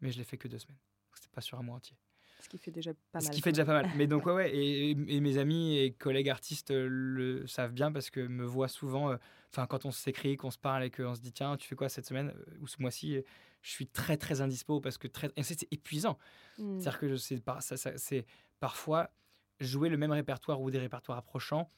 [0.00, 0.78] mais je l'ai fait que deux semaines.
[1.14, 1.96] C'était pas sur un mois entier.
[2.40, 3.34] Ce qui fait déjà pas Ce mal.
[3.34, 3.90] qui quand fait déjà pas mal.
[3.96, 4.54] Mais donc, ouais, ouais.
[4.56, 8.68] Et, et mes amis et collègues artistes euh, le savent bien parce que me voient
[8.68, 9.10] souvent.
[9.12, 9.16] euh,
[9.52, 11.88] Enfin, quand on s'écrit, qu'on se parle et qu'on se dit, tiens, tu fais quoi
[11.88, 12.34] cette semaine?
[12.60, 13.22] ou ce mois-ci
[13.64, 15.32] Je suis très, très indispo parce que très.
[15.42, 16.18] C'est épuisant.
[16.58, 16.78] Mm.
[16.80, 18.26] C'est-à-dire que ça, ça- c'est
[18.60, 19.10] parfois
[19.58, 21.70] jouer le même répertoire ou des répertoires approchants,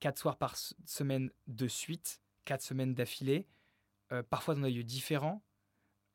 [0.00, 3.46] quatre soirs par semaine de suite, quatre semaines d'affilée,
[4.12, 5.42] euh, parfois dans des lieux différents,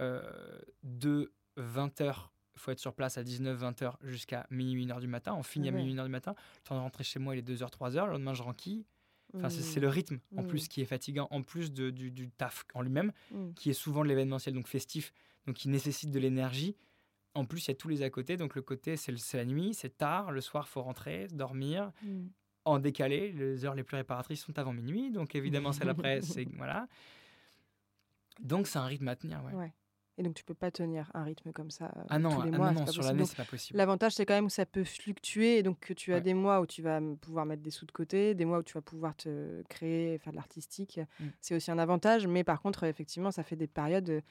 [0.02, 5.36] euh, de 20h, il faut être sur place à 19-20h jusqu'à minuit, 1h du matin.
[5.36, 6.34] On finit à minuit, 1h du matin.
[6.63, 8.06] Le temps de rentrer chez moi, il est 2h, 3h.
[8.08, 8.84] Le lendemain, je renquille.
[9.36, 9.82] Enfin, c'est- Mm.
[9.84, 10.48] le rythme, en Mm.
[10.48, 13.54] plus, qui est fatigant, en plus de- du, du taf en lui-même Mm.
[13.56, 15.12] qui est souvent de l'événementiel, donc festif,
[15.48, 16.76] donc qui nécessite de l'énergie.
[17.36, 18.38] En plus, il y a tous les à côté.
[18.38, 21.91] Donc, le côté, c'est la nuit, c'est tard, le soir, faut rentrer, dormir.
[22.04, 22.28] Mm.
[22.65, 25.10] En décalé, les heures les plus réparatrices sont avant minuit.
[25.12, 26.48] Donc, évidemment, celle après, c'est.
[26.56, 26.88] Voilà.
[28.39, 29.43] Donc, c'est un rythme à tenir.
[29.43, 29.54] Ouais.
[29.54, 29.74] Ouais.
[30.17, 32.52] Et donc tu peux pas tenir un rythme comme ça euh, Ah non, tous les
[32.54, 32.71] ah mois.
[32.71, 33.78] non, non, sur l'année, c'est pas possible.
[33.78, 36.21] L'avantage, c'est quand même que ça peut fluctuer et donc que tu as Ouais.
[36.21, 38.73] des mois où tu vas pouvoir mettre des sous de côté, des mois où tu
[38.73, 40.99] vas pouvoir te créer, faire de l'artistique.
[41.19, 41.28] Mm.
[41.41, 44.10] C'est aussi un avantage, mais par contre, effectivement, ça fait des périodes.
[44.10, 44.21] euh,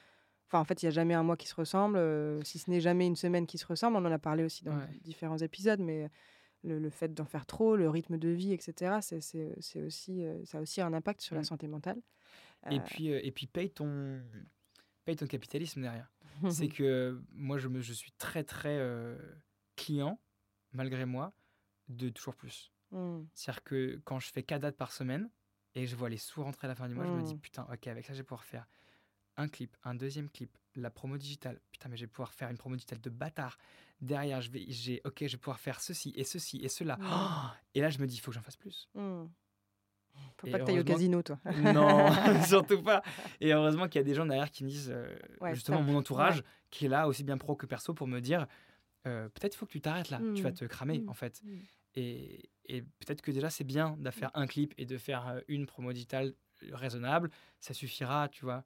[0.47, 2.69] Enfin, en fait, il n'y a jamais un mois qui se ressemble, euh, si ce
[2.69, 3.97] n'est jamais une semaine qui se ressemble.
[3.97, 4.99] On en a parlé aussi dans Ouais.
[5.01, 6.09] différents épisodes, mais
[6.63, 10.23] le, le fait d'en faire trop, le rythme de vie, etc., c'est- c'est c'est aussi,
[10.23, 11.45] euh, ça a aussi un impact sur la Mm.
[11.45, 11.97] santé mentale.
[12.69, 14.21] Et Euh, puis, euh, et puis paye, ton,
[15.05, 16.11] paye ton capitalisme derrière.
[16.49, 19.17] c'est que moi, je, me, je suis très, très euh,
[19.75, 20.19] client,
[20.71, 21.33] malgré moi,
[21.89, 22.71] de toujours plus.
[22.91, 23.21] Mm.
[23.33, 25.29] C'est-à-dire que quand je fais 4 dates par semaine
[25.75, 27.39] et je vois les sous rentrer à la fin du mois, je me dis Mm.
[27.39, 28.67] putain, ok, avec ça, je vais pouvoir faire
[29.35, 31.59] un clip, un deuxième clip, la promo digitale.
[31.71, 33.57] Putain, mais je vais pouvoir faire une promo digitale de bâtard.
[33.99, 36.97] Derrière, je vais, j'ai, ok, je vais pouvoir faire ceci et ceci et cela.
[36.97, 37.09] Mm.
[37.11, 38.89] Oh et là, je me dis, il faut que j'en fasse plus.
[40.37, 41.39] Faut Et pas que tu ailles au casino, toi.
[41.73, 42.07] non,
[42.47, 43.01] surtout pas.
[43.39, 45.07] Et heureusement qu'il y a des gens derrière qui me disent, euh,
[45.41, 48.47] Ouais, justement, mon entourage, qui est là, aussi bien pro que perso, pour me dire,
[49.07, 50.53] euh, peut-être il faut que tu t'arrêtes là, tu vas Mm.
[50.53, 51.09] te cramer, Mm.
[51.09, 51.41] en fait.
[51.43, 51.57] Mm.
[51.95, 55.39] Et, et peut-être que déjà, c'est bien de faire un clip et de faire euh,
[55.47, 56.33] une promo digitale
[56.71, 57.29] raisonnable.
[57.59, 58.63] Ça suffira, tu vois.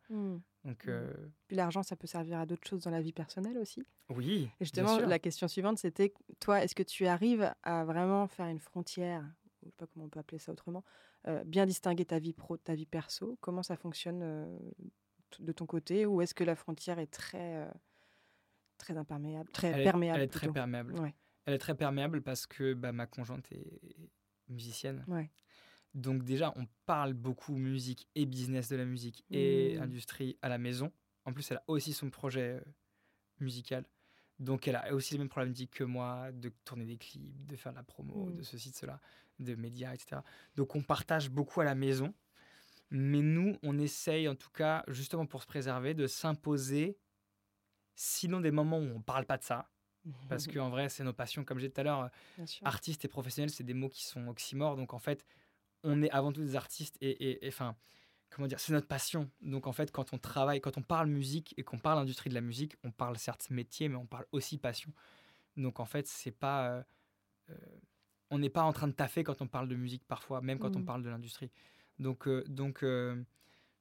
[0.64, 1.12] Donc, euh,
[1.48, 3.84] Puis l'argent, ça peut servir à d'autres choses dans la vie personnelle aussi.
[4.10, 4.50] oui.
[4.60, 8.60] Et justement, la question suivante, c'était toi, est-ce que tu arrives à vraiment faire une
[8.60, 9.24] frontière,
[9.68, 10.84] je sais pas comment on peut appeler ça autrement,
[11.28, 14.60] euh, bien distinguer ta vie pro ta vie perso Comment ça fonctionne euh,
[15.40, 17.72] de ton côté Ou est-ce que la frontière est très, euh,
[18.78, 21.00] très imperméable, très Elle est, perméable elle est très perméable.
[21.00, 21.14] Ouais.
[21.46, 24.10] Elle est très perméable parce que bah, ma conjointe est
[24.50, 25.04] musicienne.
[25.08, 25.30] Ouais.
[25.94, 29.82] Donc déjà, on parle beaucoup musique et business de la musique et Mm.
[29.84, 30.92] industrie à la maison.
[31.26, 32.62] En plus, elle a aussi son projet
[33.40, 33.86] musical.
[34.40, 37.72] Donc elle a aussi les mêmes problématiques que moi de tourner des clips, de faire
[37.72, 39.00] de la promo, de ceci, de cela,
[39.40, 40.22] de médias, etc.
[40.56, 42.14] Donc on partage beaucoup à la maison.
[42.90, 46.98] Mais nous, on essaye en tout cas, justement pour se préserver, de s'imposer,
[47.96, 49.70] sinon des moments où on parle pas de ça.
[50.30, 52.10] Parce qu'en vrai, c'est nos passions, comme j'ai dit tout à l'heure,
[52.46, 52.66] sûr.
[52.66, 54.78] artiste et professionnel, c'est des mots qui sont oxymores.
[54.78, 55.26] Donc en fait,
[55.84, 57.76] on est avant tout des artistes et, et- et, enfin,
[58.30, 59.30] comment dire, c'est notre passion.
[59.42, 62.36] Donc en fait, quand on travaille, quand on parle musique et qu'on parle industrie de
[62.36, 64.92] la musique, on parle certes métier, mais on parle aussi passion.
[65.56, 66.84] Donc en fait, c'est pas, euh,
[67.50, 67.56] euh,
[68.30, 70.76] on n'est pas en train de taffer quand on parle de musique parfois, même quand
[70.76, 70.86] on Mm.
[70.86, 71.52] parle de l'industrie.
[72.00, 72.84] Donc euh, donc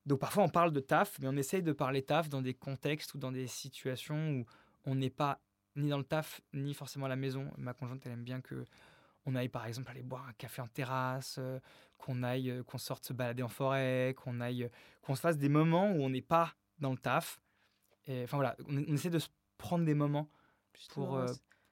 [0.06, 3.14] donc parfois on parle de taf, mais on essaye de parler taf dans des contextes
[3.14, 4.46] ou dans des situations où
[4.84, 5.40] on n'est pas
[5.74, 7.50] ni dans le taf, ni forcément à la maison.
[7.58, 8.64] Ma conjointe, elle aime bien que
[9.26, 11.58] on aille par exemple aller boire un café en terrasse, euh,
[11.98, 14.68] qu'on aille, euh, qu'on sorte se balader en forêt, qu'on aille, euh,
[15.02, 17.40] qu'on se fasse des moments où on n'est pas dans le taf.
[18.06, 20.30] Et, enfin voilà, on, on essaie de se prendre des moments
[20.74, 21.14] Justement, pour,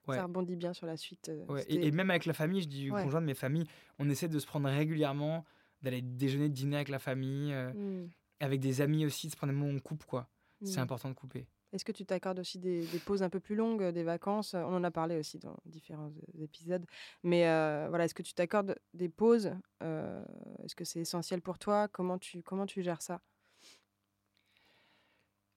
[0.08, 0.16] ouais.
[0.16, 1.30] Ça rebondit bien sur la suite.
[1.48, 3.02] Ouais, et, et même avec la famille, je dis Ouais.
[3.02, 3.66] conjoint de mes familles,
[3.98, 5.44] on essaie de se prendre régulièrement,
[5.82, 9.52] d'aller déjeuner, dîner avec la famille, euh, Mm, avec des amis aussi, de se prendre
[9.52, 10.28] des moments où on coupe quoi.
[10.64, 10.82] C'est mm.
[10.82, 11.46] important de couper.
[11.74, 14.54] Est-ce que tu t'accordes aussi des, des pauses un peu plus longues, des vacances?
[14.54, 16.86] On en a parlé aussi dans différents euh, épisodes.
[17.24, 20.24] Mais euh, voilà, est-ce que tu t'accordes des pauses Euh,
[20.62, 21.88] Est-ce que c'est essentiel pour toi?
[21.88, 23.20] Comment tu, comment tu gères ça?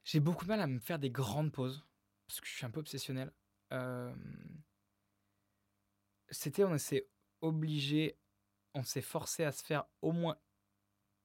[0.03, 1.86] J'ai beaucoup de mal à me faire des grandes pauses
[2.25, 3.32] parce que je suis un peu obsessionnel.
[3.73, 4.13] Euh,
[6.30, 7.08] C'était, on s'est
[7.41, 8.17] obligé,
[8.73, 10.38] on s'est forcé à se faire au moins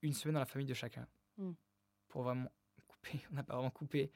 [0.02, 1.06] une semaine dans la famille de chacun
[1.38, 1.52] Mm.
[2.08, 2.52] pour vraiment
[2.86, 3.20] couper.
[3.32, 4.12] On n'a pas vraiment coupé.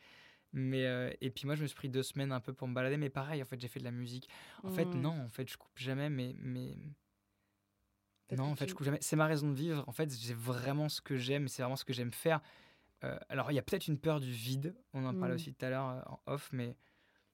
[0.59, 2.73] Mais euh, et puis moi, je me suis pris deux semaines un peu pour me
[2.75, 2.97] balader.
[2.97, 4.29] Mais pareil, en fait, j'ai fait de la musique.
[4.65, 5.01] En fait, Mm.
[5.03, 6.09] non, en fait, je coupe jamais.
[6.09, 6.77] Mais, mais
[8.37, 8.99] non, en fait, je coupe jamais.
[9.03, 9.85] C'est ma raison de vivre.
[9.87, 11.47] En fait, j'ai vraiment ce que j'aime.
[11.49, 12.41] C'est vraiment ce que j'aime faire.
[13.05, 14.75] Euh, alors, il y a peut-être une peur du vide.
[14.95, 15.37] On en parlait Mm.
[15.37, 16.75] aussi tout à l'heure euh, en off, mais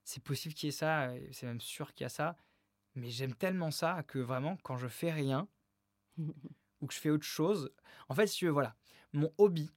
[0.05, 2.37] c'est possible qu'il y ait ça, c'est même sûr qu'il y a ça.
[2.97, 5.47] Mais j'aime tellement ça que vraiment, quand je fais rien
[6.19, 7.71] ou que je fais autre chose,
[8.09, 8.75] en fait, si tu veux, voilà,
[9.13, 9.71] mon hobby,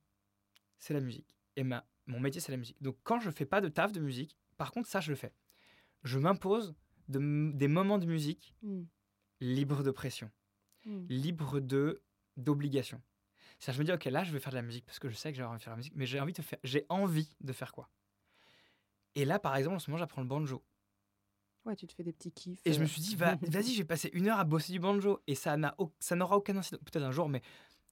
[0.80, 1.38] c'est la musique.
[1.56, 2.82] Et ma, mon métier, c'est la musique.
[2.82, 5.34] Donc, quand je fais pas de taf de musique, par contre, ça, je le fais.
[6.04, 6.76] Je m'impose
[7.08, 8.82] des moments de musique mmh.
[9.42, 10.32] libres de pression,
[10.86, 11.06] mmh.
[11.10, 12.02] libres de
[12.38, 13.02] d'obligation.
[13.60, 15.16] Ça, je me dis, ok, là, je vais faire de la musique parce que je
[15.16, 16.86] sais que j'ai envie de faire de la musique, mais j'ai envie de faire, j'ai
[16.90, 17.90] envie de faire quoi?
[19.16, 20.64] Et là, par exemple, en ce moment, j'apprends le banjo.
[21.66, 22.60] Ouais, tu te fais des petits kiffs.
[22.66, 22.88] Et je me euh.
[22.88, 25.22] suis dit, va, vas-y, je vais passer une heure à bosser du banjo.
[25.26, 27.42] Et ça n'a ça n'aura aucun incident, peut-être un jour, mais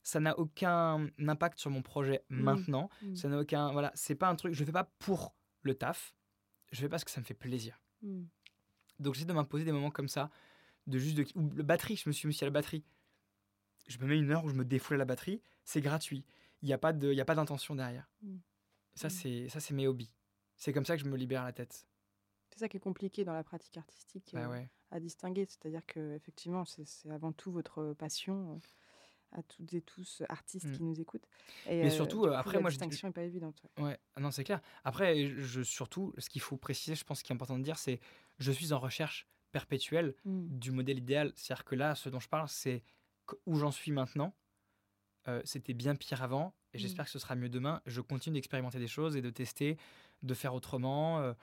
[0.04, 2.42] ça n'a aucun impact sur mon projet mmh.
[2.42, 2.90] maintenant.
[3.02, 3.16] Mmh.
[3.16, 6.14] Ça n'a aucun, voilà, c'est pas un truc, je le fais pas pour le taf.
[6.72, 7.82] Je fais parce que ça me fait plaisir.
[8.02, 8.24] Mmh.
[9.00, 10.30] Donc j'essaie de m'imposer des moments comme ça,
[10.88, 12.84] de juste de, ou batterie, je me suis mis à la batterie.
[13.88, 16.26] Je me mets une heure où je me défoule à la batterie, c'est gratuit.
[16.62, 18.10] Il n'y a pas de, il y a pas d'intention derrière.
[18.96, 20.14] Ça c'est, ça c'est mes hobbies.
[20.56, 21.88] C'est comme ça que je me libère la tête.
[22.52, 25.46] C'est ça qui est compliqué dans la pratique artistique bah euh, à distinguer.
[25.46, 28.60] C'est-à-dire que effectivement, c'est avant tout votre passion euh,
[29.34, 30.86] à toutes et tous artistes qui mmh.
[30.86, 31.28] nous écoutent.
[31.68, 33.62] Et Mais surtout, après, la moi, distinction n'est pas évidente.
[33.78, 34.62] Ouais, ah non, c'est clair.
[34.84, 38.00] Après, je, surtout, ce qu'il faut préciser, je pense, qui est important de dire, c'est
[38.40, 40.60] je suis en recherche perpétuelle mmh.
[40.60, 41.32] du modèle idéal.
[41.36, 42.84] C'est-à-dire que là, ce dont je parle, c'est
[43.46, 44.34] où j'en suis maintenant.
[45.28, 46.82] Euh, c'était bien pire avant, et mmh.
[46.82, 47.82] j'espère que ce sera mieux demain.
[47.86, 49.78] Je continue d'expérimenter des choses et de tester,
[50.22, 51.34] de faire autrement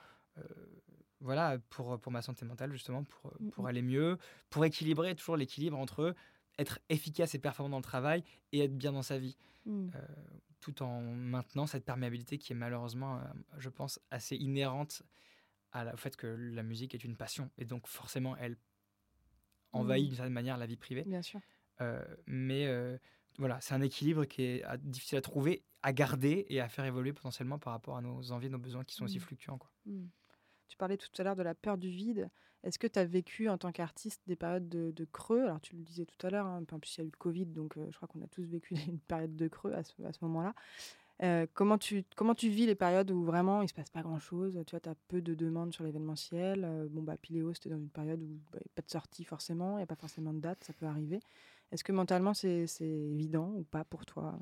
[1.21, 4.17] voilà, pour, pour ma santé mentale, justement, pour, pour aller mieux,
[4.49, 6.15] pour équilibrer toujours l'équilibre entre
[6.57, 9.37] être efficace et performant dans le travail et être bien dans sa vie.
[9.65, 9.89] Mmh.
[9.95, 9.99] Euh,
[10.59, 13.21] tout en maintenant cette perméabilité qui est malheureusement, euh,
[13.57, 15.03] je pense, assez inhérente
[15.71, 18.57] à au fait que la musique est une passion et donc forcément elle
[19.71, 20.07] envahit mmh.
[20.07, 21.03] d'une certaine manière la vie privée.
[21.03, 21.39] Bien sûr.
[21.79, 22.67] Euh, mais
[23.37, 27.13] voilà, c'est un équilibre qui est difficile à trouver, à garder et à faire évoluer
[27.13, 29.57] potentiellement par rapport à nos envies, nos besoins qui sont aussi fluctuants.
[29.57, 29.71] Quoi.
[30.71, 32.29] Tu parlais tout à l'heure de la peur du vide.
[32.63, 35.43] Est-ce que tu as vécu en tant qu'artiste des périodes de, creux?
[35.43, 37.17] Alors, tu le disais tout à l'heure, hein, en plus, il y a eu le
[37.17, 39.93] Covid, donc euh, je crois qu'on a tous vécu une période de creux à ce,
[40.21, 40.55] moment-là.
[41.23, 44.53] Euh, comment, tu, comment tu vis les périodes où vraiment il se passe pas grand-chose?
[44.65, 46.63] Tu vois, tu as peu de demandes sur l'événementiel.
[46.63, 49.77] Euh, bon, bah, Piléo, c'était dans une période où bah, pas de sortie forcément, il
[49.79, 51.19] n'y a pas forcément de date, ça peut arriver.
[51.73, 54.39] Est-ce que mentalement, c'est évident ou pas pour toi?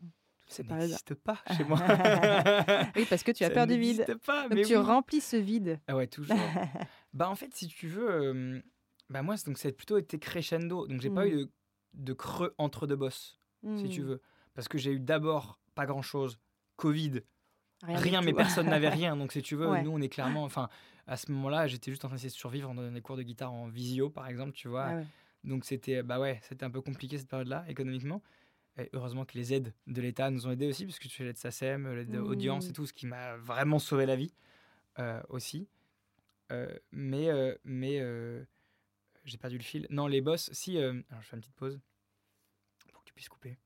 [0.49, 1.79] Ça n'existe pas chez moi.
[2.95, 4.05] oui, parce que tu as peur du vide.
[4.25, 5.79] Pas, mais tu remplis ce vide.
[5.87, 6.35] Ah ouais, toujours.
[7.13, 8.61] bah en fait, si tu veux,
[9.09, 10.87] bah moi, donc ça a plutôt été crescendo.
[10.87, 11.49] Donc j'ai pas eu mmh.
[11.93, 13.39] de, creux entre deux bosses,
[13.77, 14.05] si tu mmh.
[14.05, 14.21] veux,
[14.53, 16.39] parce que j'ai eu d'abord pas grand chose,
[16.75, 17.21] Covid,
[17.83, 19.15] rien, mais personne n'avait rien.
[19.15, 20.69] Donc si tu veux, nous on est clairement, enfin
[21.07, 23.23] à ce moment-là, j'étais juste en train d'essayer de survivre en donnant des cours de
[23.23, 24.85] guitare en visio, par exemple, tu vois.
[24.85, 25.01] Ah
[25.43, 28.21] donc c'était, bah ouais, c'était un peu compliqué cette période-là économiquement
[28.93, 31.37] heureusement que les aides de l'État nous ont aidés aussi, parce que tu fais l'aide
[31.37, 32.73] SACEM, l'aide audience et mmh.
[32.73, 34.33] tout, ce qui m'a vraiment sauvé la vie
[34.99, 35.67] euh, aussi.
[36.51, 37.99] Euh, mais euh, mais
[39.25, 39.87] j'ai perdu le fil.
[39.89, 40.77] Non, les boss, si.
[40.77, 41.79] alors, je fais une petite pause
[42.91, 43.57] pour que tu puisses couper.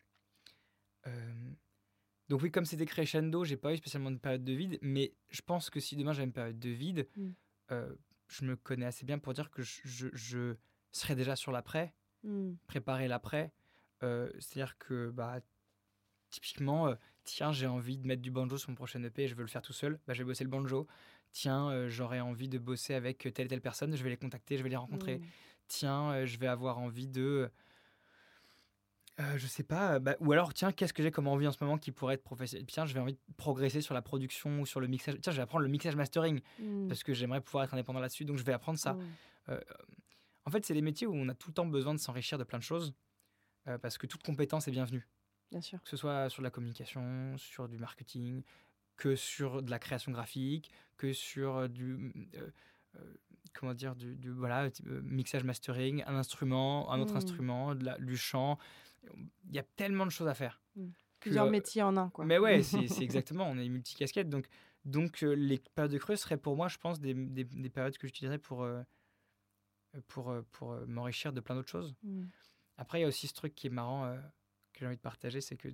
[2.30, 5.42] donc, oui, comme c'était crescendo, j'ai pas eu spécialement de période de vide, mais je
[5.42, 7.30] pense que si demain j'avais une période de vide, mmh.
[8.28, 10.56] je me connais assez bien pour dire que je, je, je
[10.92, 12.54] serais déjà sur l'après, mmh.
[12.68, 13.54] préparer l'après
[14.04, 15.39] euh, c'est-à-dire que, bah,
[16.30, 19.42] typiquement, euh, tiens, j'ai envie de mettre du banjo sur mon prochain EP, je veux
[19.42, 20.88] le faire tout seul, bah, je vais bosser le banjo.
[21.32, 24.58] Tiens, euh, j'aurais envie de bosser avec telle et telle personne, je vais les contacter,
[24.58, 25.18] je vais les rencontrer.
[25.18, 25.26] Mmh.
[25.68, 27.50] Tiens, je vais avoir envie de.
[29.18, 31.78] je sais pas, bah, ou alors tiens, qu'est-ce que j'ai comme envie en ce moment
[31.78, 34.80] qui pourrait être professionnel Tiens, je vais envie de progresser sur la production ou sur
[34.80, 35.16] le mixage.
[35.22, 36.88] Tiens, je vais apprendre le mixage mastering mmh.
[36.88, 38.94] parce que j'aimerais pouvoir être indépendant là-dessus, donc je vais apprendre ça.
[38.94, 39.54] Mmh.
[40.46, 42.44] en fait, c'est des métiers où on a tout le temps besoin de s'enrichir de
[42.44, 42.94] plein de choses.
[43.67, 45.08] Euh, parce que toute compétence est bienvenue.
[45.52, 45.82] Bien sûr.
[45.82, 48.43] Que ce soit sur la communication, sur du marketing,
[48.97, 52.49] que sur de la création graphique, que sur euh, du euh,
[53.54, 54.69] comment dire du, voilà
[55.04, 57.17] mixage mastering, un instrument, un autre mmh.
[57.17, 58.58] instrument, de la, du chant.
[59.47, 60.62] Il y a tellement de choses à faire.
[60.76, 60.88] Mmh.
[61.19, 62.26] Plusieurs métiers en un quoi.
[62.26, 63.47] Mais ouais, c'est exactement.
[63.49, 64.47] On est multicasquette donc
[64.84, 68.08] donc les périodes de creux seraient pour moi, je pense, des, des, des périodes que
[68.08, 68.67] j'utiliserais pour
[70.08, 71.95] pour pour m'enrichir de plein d'autres choses.
[72.04, 72.26] Mmh.
[72.77, 74.17] Après, il y a aussi ce truc qui est marrant euh,
[74.73, 75.69] que j'ai envie de partager, c'est que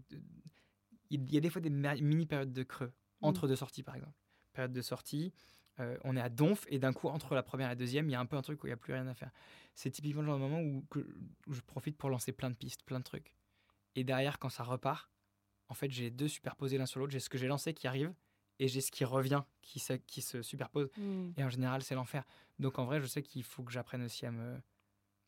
[1.10, 3.26] il y a des fois des mini périodes de creux mmh.
[3.26, 4.16] entre deux sorties, par exemple.
[4.54, 5.34] Période de sortie,
[5.80, 8.12] euh, on est à Donf et d'un coup entre la première et la deuxième, il
[8.12, 9.32] y a un peu un truc où il n'y a plus rien à faire.
[9.76, 10.86] C'est typiquement le genre de moment où,
[11.48, 13.34] je profite pour lancer plein de pistes, plein de trucs.
[13.96, 15.10] Et derrière, quand ça repart,
[15.70, 17.12] en fait, j'ai deux superposés l'un sur l'autre.
[17.12, 18.14] J'ai ce que j'ai lancé qui arrive
[18.60, 20.90] et j'ai ce qui revient qui se, qui se superpose.
[20.98, 21.32] Mmh.
[21.38, 22.26] Et en général, c'est l'enfer.
[22.60, 24.60] Donc en vrai, je sais qu'il faut que j'apprenne aussi à me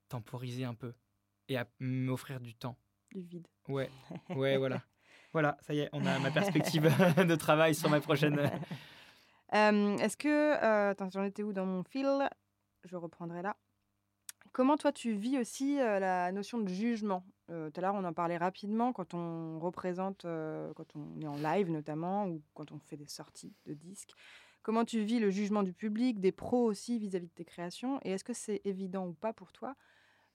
[0.09, 0.93] temporiser un peu
[1.51, 2.77] et à m'offrir du temps.
[3.13, 3.47] Du vide.
[3.67, 3.89] Ouais,
[4.35, 4.81] ouais, voilà.
[5.33, 6.83] Voilà, ça y est, on a ma perspective
[7.25, 8.37] de travail sur ma prochaine.
[9.53, 10.29] Euh, Est-ce que...
[10.29, 12.07] euh, attends, j'en étais où dans mon fil?
[12.85, 13.57] Je reprendrai là.
[14.53, 17.25] Comment toi tu vis aussi euh, la notion de jugement?
[17.47, 21.69] Tout à l'heure on en parlait rapidement quand on représente, quand on est en live
[21.69, 24.13] notamment, ou quand on fait des sorties de disques.
[24.61, 27.99] Comment tu vis le jugement du public, des pros aussi vis-à-vis de tes créations?
[28.05, 29.75] Et est-ce que c'est évident ou pas pour toi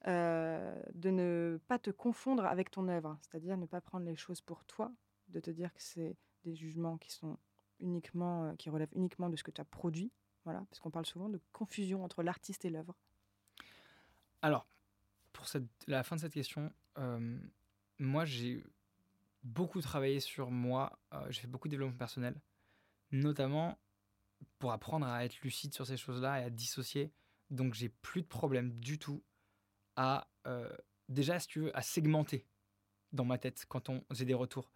[0.07, 4.41] euh, de ne pas te confondre avec ton œuvre C'est-à-dire ne pas prendre les choses
[4.41, 4.93] pour toi,
[5.29, 7.39] de te dire que c'est des jugements qui sont
[7.81, 10.13] uniquement, euh, qui relèvent uniquement de ce que tu as produit.
[10.45, 12.95] Voilà, parce qu'on parle souvent de confusion entre l'artiste et l'œuvre.
[14.43, 14.69] Alors,
[15.33, 17.39] pour cette- la fin de cette question, euh,
[17.99, 18.65] moi j'ai
[19.43, 20.99] beaucoup travaillé sur moi,
[21.31, 22.41] j'ai fait beaucoup de développement personnel,
[23.13, 23.79] notamment
[24.59, 27.13] pour apprendre à être lucide sur ces choses-là et à dissocier.
[27.51, 29.23] Donc j'ai plus de problème du tout
[29.97, 30.69] à, euh,
[31.09, 32.45] déjà si tu veux, à segmenter
[33.13, 34.71] dans ma tête quand on j'ai des retours.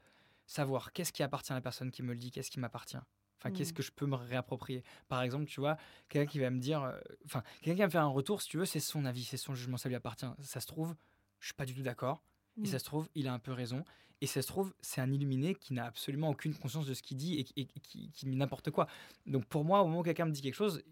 [0.47, 2.97] Savoir qu'est-ce qui appartient à la personne qui me le dit, qu'est-ce qui m'appartient.
[3.39, 3.75] Enfin, qu'est-ce Mm.
[3.77, 4.83] que je peux me réapproprier.
[5.09, 5.77] Par exemple, tu vois,
[6.09, 8.49] quelqu'un qui va me dire, euh, enfin, quelqu'un qui va me faire un retour, si
[8.49, 10.27] tu veux, c'est son avis, c'est son jugement, ça lui appartient.
[10.41, 10.95] Ça se trouve,
[11.39, 12.23] je suis pas du tout d'accord.
[12.63, 13.85] Et ça se trouve, il a un peu raison.
[14.21, 17.17] Et ça se trouve, c'est un illuminé qui n'a absolument aucune conscience de ce qu'il
[17.17, 18.87] dit et, qui- et qui, qui dit n'importe quoi.
[19.25, 20.83] Donc pour moi, au moment où quelqu'un me dit quelque chose,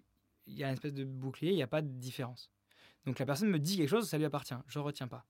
[0.46, 2.50] il y a une espèce de bouclier, il n'y a pas de différence.
[3.06, 4.54] Donc la personne me dit quelque chose, ça lui appartient.
[4.66, 5.26] Je ne retiens pas.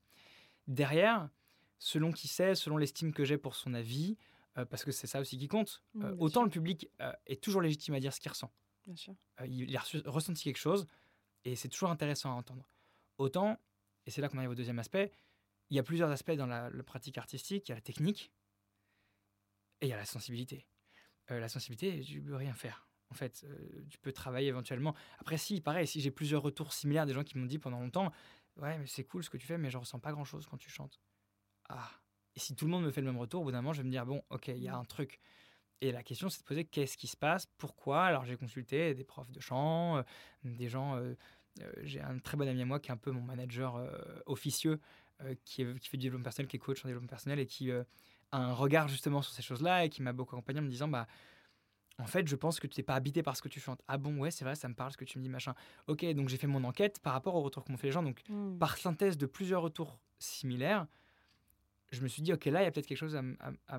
[0.66, 1.30] Derrière,
[1.78, 4.16] selon qui c'est, selon l'estime que j'ai pour son avis,
[4.56, 6.44] euh, parce que c'est ça aussi qui compte, euh, autant sûr.
[6.44, 8.52] le public euh, est toujours légitime à dire ce qu'il ressent.
[8.86, 9.14] Bien sûr.
[9.46, 10.86] Il, a reçu- ressenti quelque chose
[11.44, 12.68] et c'est toujours intéressant à entendre.
[13.18, 13.58] Autant,
[14.06, 15.12] et c'est là qu'on arrive au deuxième aspect,
[15.70, 17.68] il y a plusieurs aspects dans la, la pratique artistique.
[17.68, 18.32] Il y a la technique
[19.80, 20.66] et il y a la sensibilité.
[21.28, 22.87] La sensibilité, tu peux rien faire.
[23.10, 24.94] En fait, euh, tu peux travailler éventuellement.
[25.18, 28.12] Après, si, pareil, si j'ai plusieurs retours similaires des gens qui m'ont dit pendant longtemps,
[28.56, 30.58] ouais, mais c'est cool ce que tu fais, mais je ressens pas grand chose quand
[30.58, 31.00] tu chantes.
[31.68, 31.90] Ah.
[32.36, 33.82] Et si tout le monde me fait le même retour, au bout d'un moment, je
[33.82, 35.20] vais me dire, bon, ok, il y a un truc.
[35.80, 38.04] Et la question, c'est de poser qu'est-ce qui se passe, pourquoi?
[38.04, 40.02] Alors, j'ai consulté des profs de chant, euh,
[40.44, 40.96] des gens.
[40.96, 41.14] euh,
[41.82, 43.76] j'ai un très bon ami à moi qui est un peu mon manager
[44.26, 44.80] officieux,
[45.44, 47.72] qui, est- qui fait du développement personnel, qui est coach en développement personnel et qui
[47.72, 47.84] a
[48.30, 51.08] un regard justement sur ces choses-là et qui m'a beaucoup accompagné en me disant bah
[51.98, 53.82] en fait je pense que tu n'es pas habité par ce que tu chantes.
[53.88, 55.54] Ah bon ouais c'est vrai ça me parle ce que tu me dis machin.
[55.86, 58.22] Ok donc j'ai fait mon enquête par rapport aux retours qu'ont fait les gens donc
[58.28, 58.58] Mm.
[58.58, 60.86] par synthèse de plusieurs retours similaires
[61.90, 63.78] je me suis dit ok là il y a peut-être quelque chose à,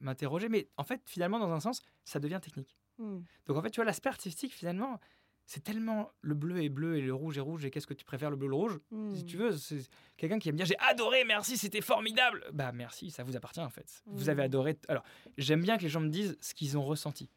[0.00, 2.76] m'interroger mais en fait finalement dans un sens ça devient technique.
[2.98, 3.18] Mm.
[3.46, 4.98] Donc en fait, tu vois, l'aspect artistique, finalement,
[5.46, 8.04] c'est tellement le bleu est bleu et le rouge est rouge et qu'est-ce que tu
[8.04, 8.78] préfères, le bleu ou le rouge?
[9.14, 9.26] Si Mm.
[9.26, 9.78] tu veux, c'est
[10.16, 12.44] quelqu'un qui va me dire j'ai adoré, merci, c'était formidable.
[12.52, 14.02] Bah merci, ça vous appartient en fait.
[14.06, 14.46] Vous avez Mm.
[14.46, 14.78] adoré.
[14.88, 15.04] Alors,
[15.38, 17.30] j'aime bien que les gens me disent ce qu'ils ont ressenti.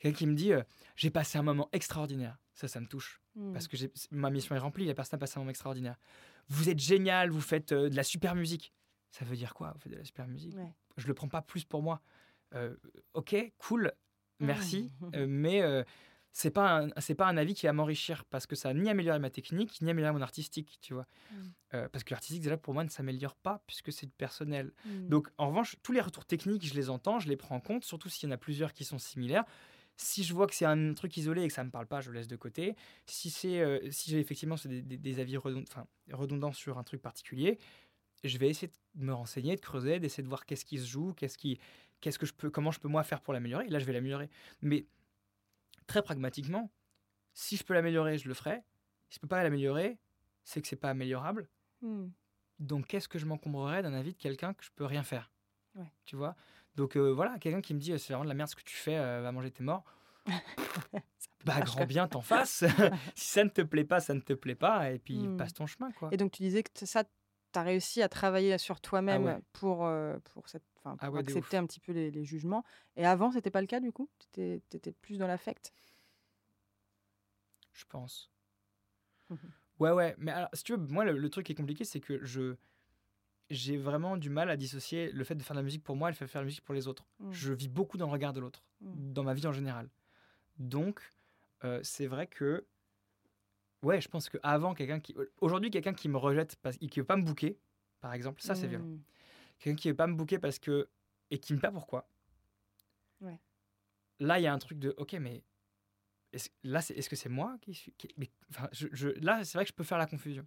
[0.00, 0.62] Quelqu'un qui me dit euh,
[0.96, 2.36] j'ai passé un moment extraordinaire.
[2.54, 3.52] Ça, ça me touche Mm.
[3.52, 3.76] parce que
[4.10, 5.96] ma mission est remplie, la personne a passé un moment extraordinaire.
[6.48, 8.74] Vous êtes génial, vous faites euh, de la super musique.
[9.10, 10.56] Ça veut dire quoi Vous faites de la super musique?
[10.56, 10.74] Ouais.
[10.96, 12.02] Je le prends pas plus pour moi.
[12.54, 12.74] Euh,
[13.14, 13.92] ok, cool,
[14.40, 14.92] merci,
[15.28, 15.62] mais
[16.32, 18.88] c'est pas un, c'est pas un avis qui va m'enrichir parce que ça a ni
[18.88, 21.06] amélioré ma technique ni amélioré mon artistique, tu vois.
[21.30, 21.34] Mm.
[21.74, 24.72] Euh, parce que l'artistique déjà pour moi ne s'améliore pas puisque c'est du personnel.
[24.86, 25.08] Mm.
[25.08, 27.84] Donc en revanche, tous les retours techniques, je les entends, je les prends en compte,
[27.84, 29.44] surtout s'il y en a plusieurs qui sont similaires.
[29.98, 32.10] Si je vois que c'est un truc isolé et que ça me parle pas, je
[32.10, 32.74] le laisse de côté.
[33.04, 35.64] Si c'est, euh, si j'ai effectivement des, des- des avis redond-
[36.12, 37.58] redondants sur un truc particulier,
[38.24, 41.12] je vais essayer de me renseigner, de creuser, d'essayer de voir qu'est-ce qui se joue,
[41.12, 41.58] qu'est-ce qui,
[42.00, 43.66] qu'est-ce que je peux, comment je peux moi faire pour l'améliorer.
[43.66, 44.30] Et là, je vais l'améliorer.
[44.62, 44.86] Mais
[45.86, 46.70] très pragmatiquement,
[47.34, 48.62] si je peux l'améliorer, je le ferai.
[49.08, 49.98] Si je peux pas l'améliorer,
[50.44, 51.48] c'est que c'est pas améliorable.
[51.82, 52.06] Mm.
[52.58, 55.30] Donc, qu'est-ce que je m'encombrerais d'un avis de quelqu'un que je peux rien faire?
[55.74, 55.90] Ouais.
[56.04, 56.36] Tu vois?
[56.76, 58.62] Donc, euh, voilà, quelqu'un qui me dit euh, c'est vraiment de la merde ce que
[58.62, 59.84] tu fais, euh, va manger tes morts.
[61.44, 62.64] bah, grand bien t'en fasses.
[63.14, 64.90] si ça ne te plaît pas, ça ne te plaît pas.
[64.92, 65.36] Et puis, Hmm.
[65.36, 66.08] passe ton chemin, quoi.
[66.12, 67.04] Et donc tu disais que ça,
[67.52, 69.42] tu as réussi à travailler sur toi-même Ah ouais.
[69.52, 72.64] pour, euh, pour, cette, Ah pour ouais, accepter un petit peu les, les jugements.
[72.96, 74.08] Et avant, c'était pas le cas du coup?
[74.32, 75.72] Tu étais, plus dans l'affect?
[77.72, 78.30] Je pense.
[79.30, 79.38] Mhm.
[79.78, 80.14] Ouais, ouais.
[80.18, 82.56] Mais alors, si tu veux, moi, le, le truc qui est compliqué, c'est que je
[83.50, 86.08] j'ai vraiment du mal à dissocier le fait de faire de la musique pour moi
[86.08, 87.06] et le fait de faire de la musique pour les autres.
[87.18, 87.32] Mm.
[87.32, 89.12] Je vis beaucoup dans le regard de l'autre, Mm.
[89.12, 89.90] dans ma vie en général.
[90.58, 91.02] Donc,
[91.64, 92.66] euh, c'est vrai que,
[93.82, 95.14] ouais, je pense qu'avant, quelqu'un qui.
[95.40, 97.58] Aujourd'hui, quelqu'un qui me rejette parce qu'il ne veut pas me bouquer,
[98.00, 98.84] par exemple, ça, c'est violent.
[98.84, 99.00] Mm.
[99.58, 100.88] Quelqu'un qui ne veut pas me bouquer parce que.
[101.30, 102.08] et qui me pas pourquoi?
[103.20, 103.38] Ouais.
[104.20, 105.42] Là, il y a un truc de, ok, mais.
[106.32, 107.92] Est-ce, là, c'est, est-ce que c'est moi qui suis.
[107.92, 110.46] qui- mais, enfin, je, je- là, c'est vrai que je peux faire la confusion.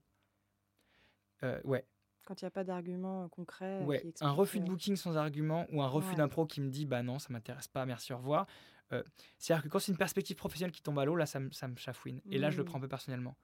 [1.44, 1.86] Euh, ouais.
[2.26, 3.82] Quand il n'y a pas d'argument concret.
[3.82, 6.16] euh, Ouais, qui un refus de euh, booking sans argument ou un refus Ouais.
[6.16, 8.48] d'un pro qui me dit bah non, ça m'intéresse pas, merci, au revoir.
[8.92, 9.04] Euh,
[9.40, 11.68] C'est-à-dire que quand c'est une perspective professionnelle qui tombe à l'eau, là, ça, me- ça
[11.68, 12.22] me chafouine.
[12.30, 12.66] Et là, je le Mm.
[12.68, 13.36] prends un peu personnellement.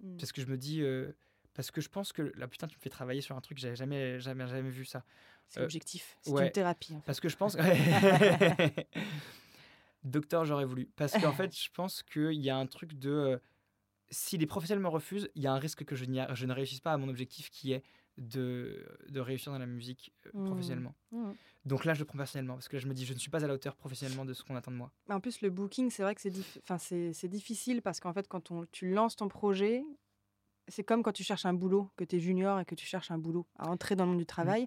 [0.00, 0.16] mm.
[0.18, 0.82] Parce que je me dis.
[0.82, 1.12] euh,
[1.54, 3.76] parce que je pense que la putain, tu me fais travailler sur un truc, j'avais
[3.76, 5.04] jamais, jamais, jamais vu ça.
[5.48, 6.16] C'est euh, objectif.
[6.22, 6.46] C'est ouais.
[6.46, 6.94] une thérapie.
[6.94, 7.06] en fait.
[7.06, 7.56] Parce que je pense.
[10.04, 10.86] Docteur, j'aurais voulu.
[10.96, 13.10] Parce qu'en fait, je pense qu'il y a un truc de.
[13.10, 13.38] euh,
[14.10, 16.52] si les professionnels me refusent, il y a un risque que je, a- je ne
[16.52, 17.82] réussisse pas à mon objectif qui est
[18.18, 20.44] de, de réussir dans la musique Mmh.
[20.46, 20.94] professionnellement.
[21.12, 21.32] Mmh.
[21.64, 22.54] Donc là, je le prends personnellement.
[22.54, 24.34] Parce que là, je me dis, je ne suis pas à la hauteur professionnellement de
[24.34, 24.90] ce qu'on attend de moi.
[25.08, 26.78] En plus, le booking, c'est vrai que c'est dif- enfin,
[27.28, 29.84] difficile parce qu'en fait, quand on, tu lances ton projet,
[30.68, 33.10] c'est comme quand tu cherches un boulot, que tu es junior et que tu cherches
[33.10, 34.66] un boulot à entrer dans le monde du travail.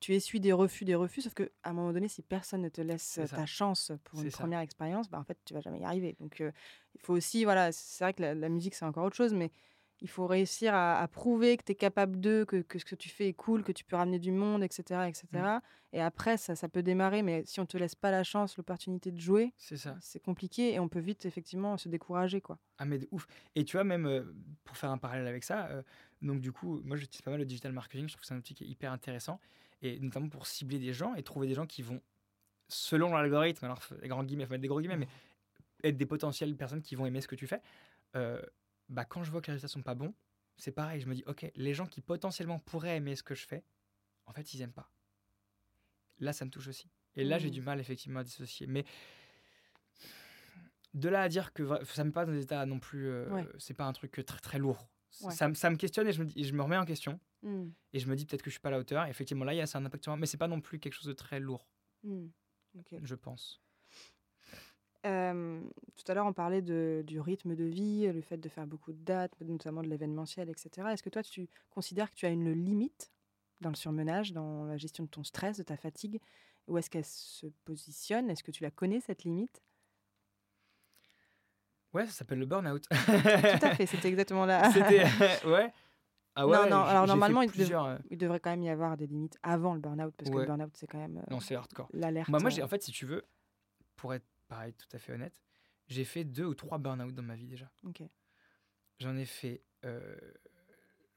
[0.00, 2.80] Tu essuies des refus, des refus, sauf qu'à un moment donné, si personne ne te
[2.80, 4.38] laisse ta chance pour une ça.
[4.38, 6.16] première expérience, bah, en fait, tu vas jamais y arriver.
[6.20, 6.52] Donc, euh,
[6.94, 9.50] il faut aussi, voilà, c'est vrai que la, la musique, c'est encore autre chose, mais
[10.00, 12.94] il faut réussir à, à prouver que tu es capable d'eux, que, que ce que
[12.94, 15.08] tu fais est cool, que tu peux ramener du monde, etc.
[15.08, 15.26] etc.
[15.32, 15.60] Mmh.
[15.92, 19.10] Et après, ça, ça peut démarrer, mais si on te laisse pas la chance, l'opportunité
[19.10, 19.52] de jouer,
[20.00, 22.58] C'est compliqué et on peut vite effectivement se décourager quoi.
[22.78, 23.26] Ah mais de ouf.
[23.56, 24.22] Et tu vois même euh,
[24.64, 25.82] pour faire un parallèle avec ça, euh,
[26.22, 28.38] donc du coup moi j'utilise pas mal le digital marketing, je trouve que c'est un
[28.38, 29.40] outil qui est hyper intéressant
[29.82, 32.00] et notamment pour cibler des gens et trouver des gens qui vont
[32.68, 35.08] selon l'algorithme, alors les grands guillemets, faut mettre des gros guillemets, mais
[35.82, 37.60] être des potentielles personnes qui vont aimer ce que tu fais.
[38.16, 38.40] euh,
[38.90, 40.12] bah quand je vois que les résultats sont pas bons,
[40.56, 43.46] c'est pareil, je me dis ok les gens qui potentiellement pourraient aimer ce que je
[43.46, 43.64] fais,
[44.26, 44.90] en fait ils aiment pas.
[46.18, 46.90] Là ça me touche aussi.
[47.16, 47.54] Et là j'ai Mhm.
[47.54, 48.84] du mal effectivement à dissocier, mais
[50.94, 53.08] de là à dire que ça me met pas dans des états non plus.
[53.08, 53.46] euh, Ouais.
[53.58, 54.88] C'est pas un truc que très très lourd.
[55.22, 55.32] Ouais.
[55.32, 57.18] Ça, me- ça me questionne et je me, dis- je me remets en question.
[57.42, 59.06] Mm, Et je me dis peut-être que je suis pas à la hauteur.
[59.06, 60.18] Et effectivement, là, il y a un impact sur moi.
[60.18, 61.66] Mais c'est pas non plus quelque chose de très lourd,
[62.04, 62.26] mm.
[62.78, 62.94] Ok.
[63.02, 63.60] je pense.
[65.06, 65.60] Euh,
[65.96, 68.92] tout à l'heure on parlait de, du rythme de vie, le fait de faire beaucoup
[68.92, 70.92] de dates, notamment de l'événementiel, etc.
[70.92, 73.10] Est-ce que toi tu considères que tu as une limite
[73.62, 76.20] dans le surmenage, dans la gestion de ton stress, de ta fatigue?
[76.68, 78.28] Où est-ce qu'elle se positionne?
[78.30, 79.62] Est-ce que tu la connais cette limite?
[81.92, 82.84] Ouais, ça s'appelle le burn-out.
[82.88, 82.96] Tout
[83.66, 84.70] à fait, c'était exactement là.
[84.72, 85.02] C'était.
[85.46, 85.72] ouais.
[86.36, 87.84] Ah ouais, Non, non, alors normalement, il dev- plusieurs.
[87.86, 90.44] euh, Il devrait quand même y avoir des limites avant le burn-out, parce que le
[90.46, 91.88] burn-out c'est quand même euh, Non, c'est hardcore.
[91.92, 92.28] l'alerte.
[92.28, 93.24] Moi, moi euh, en fait, si tu veux,
[93.96, 95.40] pour être pareil, tout à fait honnête,
[95.86, 97.70] j'ai fait deux ou trois burn-out dans ma vie déjà.
[98.98, 100.18] J'en ai fait, euh,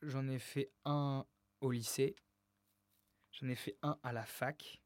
[0.03, 1.25] j'en ai fait un
[1.59, 2.15] au lycée,
[3.31, 4.82] j'en ai fait un à la fac.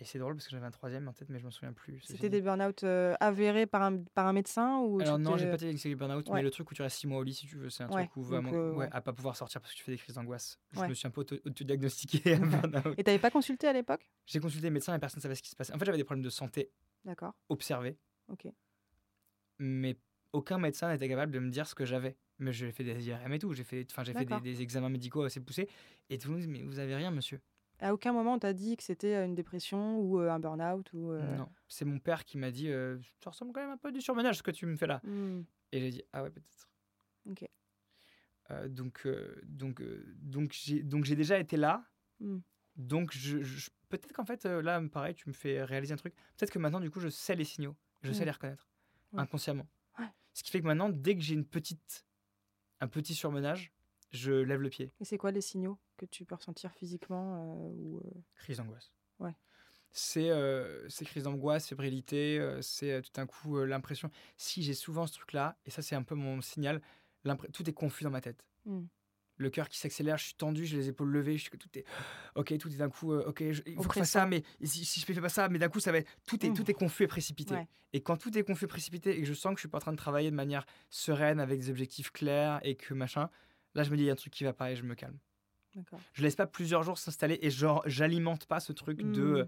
[0.00, 2.00] Et c'est drôle parce que j'avais un troisième en tête, mais je m'en souviens plus.
[2.04, 5.56] C'était des burn-out euh, avérés par un, par un médecin ou Alors non, j'ai pas
[5.56, 6.36] été lycée burn-out, ouais.
[6.36, 7.88] mais le truc où tu restes six mois au lit, si tu veux, c'est un
[7.88, 9.98] Ouais, truc où vraiment, euh, ouais, à pas pouvoir sortir parce que tu fais des
[9.98, 10.58] crises d'angoisse.
[10.72, 12.94] Je me suis un peu auto- auto-diagnostiqué un burn-out.
[12.96, 14.08] Et t'avais pas consulté à l'époque?
[14.26, 15.74] J'ai consulté les médecins et personne ne savait ce qui se passait.
[15.74, 16.70] En fait, j'avais des problèmes de santé
[17.04, 17.34] D'accord.
[17.48, 18.46] observés, Ok.
[19.58, 19.96] mais
[20.32, 22.16] aucun médecin n'était capable de me dire ce que j'avais.
[22.38, 25.22] Mais j'ai fait des IRM et tout, j'ai fait, j'ai fait des, des examens médicaux
[25.24, 25.68] assez poussés,
[26.08, 27.40] et tout le monde me dit, mais vous avez rien, monsieur.
[27.80, 31.12] À aucun moment on t'a dit que c'était une dépression ou un burn-out ou.
[31.12, 34.00] Non, c'est mon père qui m'a dit, euh, ça ressemble quand même un peu du
[34.00, 35.00] surmenage ce que tu me fais là.
[35.04, 36.68] hmm, Et j'ai dit, ah ouais, peut-être.
[37.30, 37.44] Ok.
[38.50, 39.82] Euh, donc, euh, donc,
[40.22, 41.84] donc j'ai, donc j'ai déjà été là.
[42.20, 42.38] hmm.
[42.76, 46.14] Donc, je, je- peut-être qu'en fait, là, pareil, tu me fais réaliser un truc.
[46.36, 47.74] Peut-être que maintenant, du coup, je sais les signaux.
[48.02, 48.68] Je sais les reconnaître
[49.12, 49.20] Ouais.
[49.20, 49.66] inconsciemment.
[49.98, 50.06] Ouais.
[50.32, 52.06] Ce qui fait que maintenant, dès que j'ai une petite,
[52.80, 53.72] un petit surmenage,
[54.12, 54.92] je lève le pied.
[55.00, 55.76] Et c'est quoi les signaux?
[55.98, 58.90] Que tu peux ressentir physiquement euh, ou euh, Crise d'angoisse.
[59.18, 59.34] Ouais.
[59.90, 64.10] C'est euh, c'est crise d'angoisse, fébrilité, c'est tout d'un coup l'impression.
[64.36, 66.80] Si j'ai souvent ce truc-là, et ça, c'est un peu mon signal,
[67.52, 68.44] tout est confus dans ma tête.
[68.66, 68.84] hmm.
[69.38, 71.84] le cœur qui s'accélère, je suis tendu, j'ai les épaules levées, je suis tout est
[72.36, 74.42] ok, tout est d'un coup euh, ok, je- il faut que je fasse ça, mais
[74.62, 76.54] si, si je fais pas ça, mais d'un coup ça va être tout est Mm.
[76.54, 77.54] tout est confus et précipité.
[77.54, 77.68] Ouais.
[77.94, 79.78] Et quand tout est confus et précipité et que je sens que je suis pas
[79.78, 83.30] en train de travailler de manière sereine avec des objectifs clairs et que machin,
[83.74, 84.94] là je me dis il y a un truc qui va pas et je me
[84.94, 85.18] calme.
[86.12, 89.36] Je laisse pas plusieurs jours s'installer et genre j'alimente pas ce truc de Hmm.
[89.36, 89.44] euh,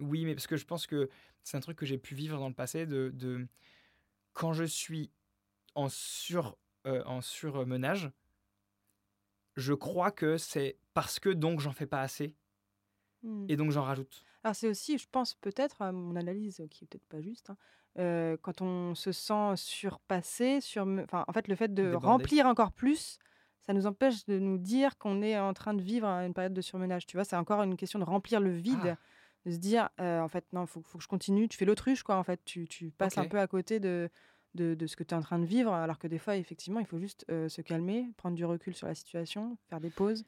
[0.00, 1.08] oui, mais parce que je pense que
[1.42, 3.46] c'est un truc que j'ai pu vivre dans le passé de, de
[4.32, 5.10] quand je suis
[5.74, 6.56] en sur
[6.86, 8.10] euh, en surmenage,
[9.56, 12.34] je crois que c'est parce que donc j'en fais pas assez
[13.22, 13.46] Hmm.
[13.48, 14.22] et donc j'en rajoute.
[14.44, 17.56] Alors c'est aussi, je pense peut-être, à mon analyse qui est peut-être pas juste, hein,
[17.98, 22.06] euh, quand on se sent surpassé, sur, enfin en fait le fait de Débordé.
[22.06, 23.18] remplir encore plus,
[23.68, 26.60] ça nous empêche de nous dire qu'on est en train de vivre une période de
[26.62, 27.04] surmenage.
[27.06, 28.96] Tu vois, c'est encore une question de remplir le vide, Ah.
[29.44, 31.48] de se dire euh, en fait non, il faut, faut que je continue.
[31.48, 34.08] Tu fais l'autruche quoi, en fait, tu, tu passes un peu à côté de,
[34.54, 36.80] de, de ce que tu es en train de vivre, alors que des fois effectivement
[36.80, 40.24] il faut juste euh, se calmer, prendre du recul sur la situation, faire des pauses.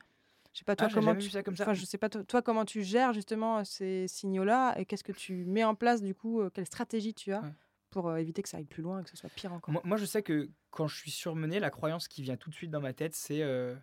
[0.52, 1.62] Je sais pas toi Ah, comment tu ça comme ça.
[1.64, 5.12] Enfin, je sais pas toi, toi, comment tu gères justement ces signaux-là et qu'est-ce que
[5.12, 7.48] tu mets en place du coup, quelle stratégie tu as Ouais.
[7.90, 9.72] Pour euh, éviter que ça aille plus loin et que ce soit pire encore.
[9.72, 12.54] Moi, moi, je sais que quand je suis surmené, la croyance qui vient tout de
[12.54, 13.74] suite dans ma tête, c'est euh,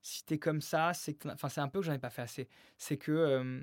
[0.00, 2.22] si t'es comme ça, c'est que enfin c'est un peu que j'en ai pas fait
[2.22, 2.48] assez.
[2.78, 3.60] C'est que euh,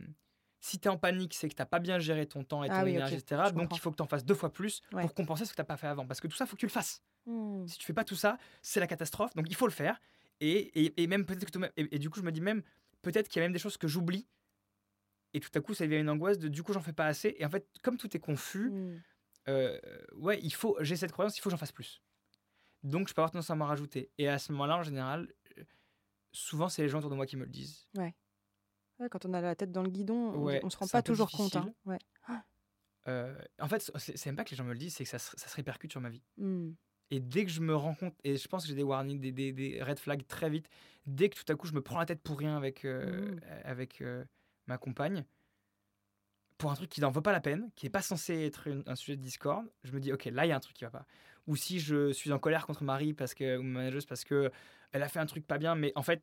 [0.62, 2.84] si t'es en panique, c'est que t'as pas bien géré ton temps et ton Ah
[2.84, 3.44] oui, énergie, etc.
[3.48, 3.76] je Donc comprends.
[3.78, 5.02] il faut que t'en fasses deux fois plus Ouais.
[5.02, 6.06] pour compenser ce que t'as pas fait avant.
[6.06, 7.02] Parce que tout ça, faut que tu le fasses.
[7.26, 7.66] Hmm.
[7.68, 9.34] Si tu fais pas tout ça, c'est la catastrophe.
[9.36, 10.00] Donc il faut le faire.
[10.42, 12.62] Et, et, et même peut-être que et, et du coup, je me dis même
[13.02, 14.28] peut-être qu'il y a même des choses que j'oublie
[15.34, 17.36] Et tout à coup, ça devient une angoisse de du coup, j'en fais pas assez.
[17.38, 19.02] Et en fait, comme tout est confus, Mm.
[19.50, 19.80] Euh,
[20.16, 22.02] ouais, il faut, j'ai cette croyance, il faut que j'en fasse plus.
[22.84, 24.12] Donc, je peux avoir tendance à m'en rajouter.
[24.18, 25.64] Et à ce moment-là, en général, euh,
[26.32, 27.88] souvent, c'est les gens autour de moi qui me le disent.
[27.98, 28.14] Ouais,
[29.10, 31.56] quand on a la tête dans le guidon, on, Ouais, se rend pas toujours compte.
[31.56, 31.74] hein.
[31.86, 31.98] Ouais.
[33.08, 35.20] Euh, en fait, c'est même pas que les gens me le disent, c'est que ça,
[35.20, 36.22] se- ça se répercute sur ma vie.
[36.38, 36.72] Mm.
[37.12, 39.32] Et dès que je me rends compte, et je pense que j'ai des warnings, des,
[39.32, 40.70] des, des red flags très vite,
[41.08, 43.40] dès que tout à coup je me prends la tête pour rien avec, euh, Mhm.
[43.64, 44.04] avec
[44.68, 45.26] ma compagne,
[46.60, 48.84] pour un truc qui n'en vaut pas la peine, qui n'est pas censé être une-
[48.86, 50.84] un sujet de discorde, je me dis, ok, là il y a un truc qui
[50.84, 51.08] va pas.
[51.48, 54.52] Ou si je suis en colère contre Marie parce que, ou ma manageuse parce que
[54.92, 56.22] elle a fait un truc pas bien, mais en fait,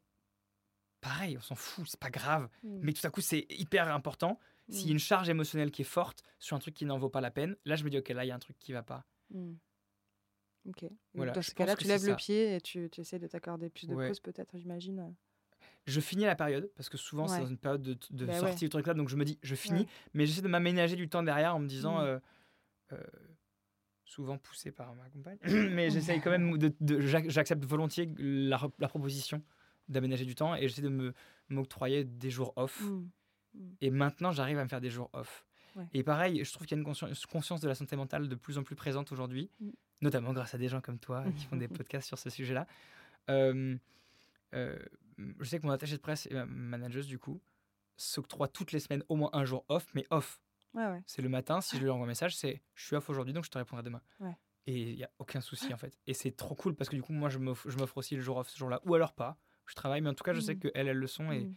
[1.01, 2.49] pareil, on s'en fout, c'est pas grave.
[2.63, 2.79] Mm.
[2.83, 4.39] Mais tout à coup, c'est hyper important.
[4.69, 4.93] S'il y a Mm.
[4.93, 7.57] une charge émotionnelle qui est forte sur un truc qui n'en vaut pas la peine,
[7.65, 9.05] là je me dis, ok, là il y a un truc qui va pas.
[9.31, 9.55] Mm.
[10.69, 10.85] Ok.
[11.15, 12.17] Voilà, dans ce cas-là, tu lèves le ça.
[12.17, 14.09] pied et tu, tu essaies de t'accorder plus de Ouais.
[14.09, 15.15] pauses, peut-être, j'imagine.
[15.87, 17.41] Je finis la période parce que souvent c'est Ouais.
[17.43, 18.39] dans une période de, de Bah ouais.
[18.41, 19.87] sortie du truc là, donc je me dis je finis, Ouais.
[20.15, 22.05] mais j'essaie de m'aménager du temps derrière en me disant, Mm.
[22.05, 22.19] euh,
[22.93, 23.03] euh,
[24.05, 25.39] souvent poussé par ma compagne,
[25.73, 28.59] mais j'essaye quand même de, de- j'ac- j'accepte volontiers la,
[28.89, 29.43] proposition
[29.89, 31.13] d'aménager du temps et j'essaie de me
[31.49, 32.81] m'octroyer des jours off.
[32.83, 33.09] Mm.
[33.81, 35.45] Et maintenant j'arrive à me faire des jours off.
[35.77, 35.85] Ouais.
[35.93, 38.35] Et pareil, je trouve qu'il y a une consci- conscience de la santé mentale de
[38.35, 39.71] plus en plus présente aujourd'hui, Mm.
[40.03, 42.67] notamment grâce à des gens comme toi qui font des podcasts sur ce sujet-là.
[43.31, 43.77] Euh,
[44.55, 44.79] euh,
[45.19, 47.41] je sais que mon attaché de presse et ma manageuse, du coup,
[47.97, 50.41] s'octroie toutes les semaines au moins un jour off, mais off.
[50.75, 51.03] Ouais, ouais.
[51.07, 53.45] C'est le matin, si je lui envoie un message, c'est je suis off aujourd'hui, donc
[53.45, 54.03] je te répondrai demain.
[54.21, 54.37] Ouais.
[54.67, 55.99] Et il n'y a aucun souci en fait.
[56.07, 58.49] Et c'est trop cool parce que du coup, moi, je m'offre aussi le jour off
[58.49, 58.81] ce jour-là.
[58.85, 59.39] Ou alors pas.
[59.67, 60.59] Je travaille, mais en tout cas, je sais Mm.
[60.61, 61.57] qu'elles, elles le sont et, Mm.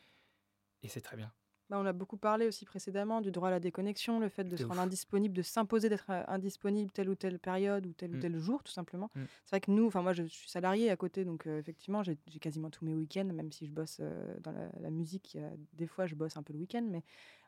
[0.83, 1.31] et c'est très bien.
[1.69, 4.57] Bah, on a beaucoup parlé aussi précédemment du droit à la déconnexion, le fait de
[4.57, 8.17] se rendre indisponible, de s'imposer d'être euh, indisponible telle ou telle période ou tel ou
[8.17, 8.19] Mm.
[8.19, 9.11] tel jour, tout simplement.
[9.15, 9.25] Mm.
[9.45, 12.17] C'est vrai que nous, enfin moi je suis salarié à côté, donc euh, effectivement j'ai
[12.41, 15.37] quasiment tous mes week-ends, même si je bosse euh, dans la, la musique,
[15.73, 17.03] des fois je bosse un peu le week-end, mais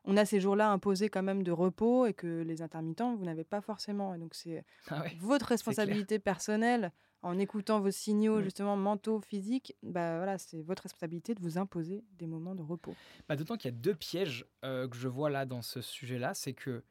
[0.06, 3.43] on a ces jours-là imposés quand même de repos et que les intermittents, vous n'avez
[3.43, 4.14] pas forcément.
[4.16, 5.16] Et donc c'est Ah ouais.
[5.20, 6.91] votre responsabilité personnelle
[7.24, 8.43] en écoutant vos signaux Mm.
[8.43, 12.95] justement mentaux, physiques, bah voilà, c'est votre responsabilité de vous imposer des moments de repos.
[13.30, 16.34] Bah, D'autant qu'il y a deux pièges euh, que je vois là dans ce sujet-là.
[16.34, 16.84] C'est que,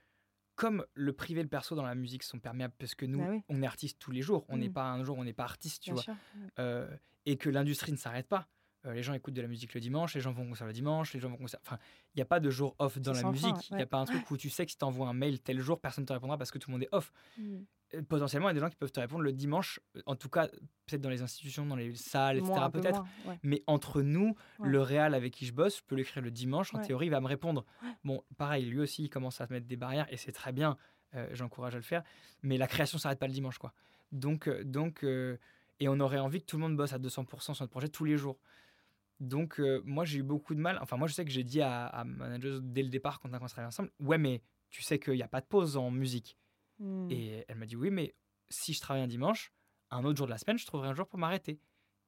[0.54, 3.30] comme le privé et le perso dans la musique sont perméables, parce que nous, Bah
[3.30, 3.42] oui.
[3.48, 4.72] on est artiste tous les jours, on n'est Mm.
[4.72, 6.16] pas un jour, on n'est pas artiste, tu Bien vois.
[6.60, 6.88] Euh,
[7.26, 8.46] et que l'industrie ne s'arrête pas.
[8.86, 10.72] Euh, les gens écoutent de la musique le dimanche, les gens vont au concert le
[10.72, 11.60] dimanche, les gens vont au concert.
[11.66, 11.78] Enfin,
[12.14, 13.70] il n'y a pas de jour off dans la musique.
[13.70, 15.40] Il n'y a pas un truc où tu sais que si tu envoies un mail
[15.40, 17.12] tel jour, personne ne te répondra parce que tout le monde est off.
[17.36, 17.58] Mm.
[17.94, 20.30] Euh, Potentiellement, il y a des gens qui peuvent te répondre le dimanche, en tout
[20.30, 20.48] cas,
[20.86, 22.54] peut-être dans les institutions, dans les salles, etc.
[22.72, 23.02] Peu Peut-être.
[23.26, 23.38] ouais.
[23.42, 24.68] Mais entre nous, Ouais.
[24.68, 27.20] le réal avec qui je bosse, je peux l'écrire le dimanche, en théorie, il va
[27.20, 27.66] me répondre.
[28.04, 30.78] Bon, pareil, lui aussi, il commence à se mettre des barrières et c'est très bien,
[31.14, 32.02] euh, j'encourage à le faire.
[32.42, 33.74] Mais la création s'arrête pas le dimanche, quoi.
[34.12, 35.04] Donc, euh, donc
[35.80, 38.04] et on aurait envie que tout le monde bosse à 200% sur notre projet tous
[38.04, 38.38] les jours.
[39.20, 40.78] Donc, euh, moi, j'ai eu beaucoup de mal.
[40.80, 43.28] Enfin, moi, je sais que j'ai dit à, à ma manageuse dès le départ, quand
[43.28, 45.46] on a commencé à travailler ensemble, ouais, mais tu sais qu'il n'y a pas de
[45.46, 46.38] pause en musique.
[46.78, 47.08] Mm.
[47.10, 48.14] Et elle m'a dit oui, mais
[48.48, 49.52] si je travaille un dimanche,
[49.90, 51.60] un autre jour de la semaine, je trouverai un jour pour m'arrêter.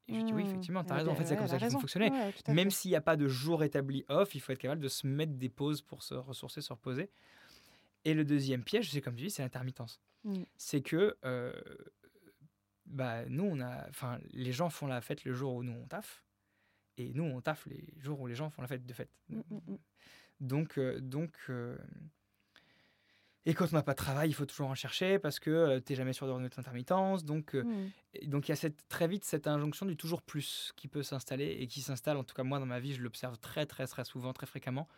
[0.09, 0.47] Et je lui dis oui, Mm.
[0.47, 1.13] effectivement, t'as raison.
[1.13, 2.11] En fait, c'est comme ça qu'il faut fonctionner.
[2.11, 4.89] Ouais, Même s'il n'y a pas de jour établi off, il faut être capable de
[4.89, 7.11] se mettre des pauses pour se ressourcer, se reposer.
[8.05, 10.01] Et le deuxième piège, c'est comme tu dis, c'est l'intermittence.
[10.25, 10.43] Mm.
[10.57, 11.53] C'est que euh,
[12.87, 13.87] bah, nous, on a,
[14.33, 16.25] les gens font la fête le jour où nous on taffe,
[16.97, 19.11] et nous on taffe les jours où les gens font la fête de fête.
[19.29, 19.79] Mm, mm, mm.
[20.41, 21.79] Donc, euh, donc, euh,
[23.45, 25.85] et quand on n'a pas de travail, il faut toujours en chercher parce que tu
[25.85, 27.25] t'es jamais sûr de notre intermittence.
[27.25, 27.65] Donc, euh,
[28.25, 31.47] donc il y a cette, très vite cette injonction du toujours plus qui peut s'installer
[31.47, 34.05] et qui s'installe, en tout cas moi dans ma vie, je l'observe très très très
[34.05, 34.89] souvent, très fréquemment.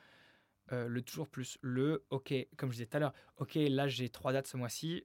[0.72, 4.08] Euh, le toujours plus, le ok, comme je disais tout à l'heure, ok, là j'ai
[4.08, 5.04] trois dates ce mois-ci,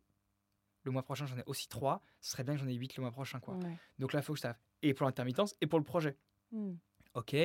[0.84, 3.02] le mois prochain j'en ai aussi trois, ce serait bien que j'en ai huit le
[3.02, 3.40] mois prochain.
[3.40, 3.56] quoi.
[3.56, 3.78] Ouais.
[4.00, 4.62] Donc là il faut que je taffe.
[4.82, 6.18] Et pour l'intermittence et pour le projet.
[6.52, 6.74] Mm.
[7.16, 7.36] Ok,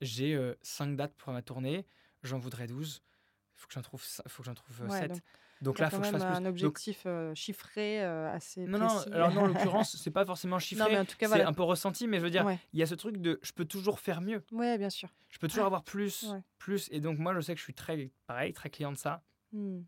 [0.00, 1.86] j'ai euh, cinq dates pour ma tournée,
[2.22, 5.22] j'en voudrais 12, il faut que j'en trouve, faut que j'en trouve euh, Ouais, 7.
[5.62, 6.30] donc, là il faut que je fasse plus.
[6.34, 9.10] un Donc, objectif euh, chiffré euh, assez non, non, précis.
[9.12, 10.94] alors non, en l'occurrence, c'est pas forcément chiffré.
[10.96, 11.48] Non, c'est voilà.
[11.48, 12.58] un peu ressenti, mais je veux dire, Ouais.
[12.72, 14.44] il y a ce truc de je peux toujours faire mieux.
[14.52, 15.08] Ouais, bien sûr.
[15.30, 16.26] Je peux toujours avoir plus,
[16.58, 16.88] plus.
[16.92, 19.22] Et donc, moi, je sais que je suis très, pareil, très client de ça.
[19.52, 19.80] Mm.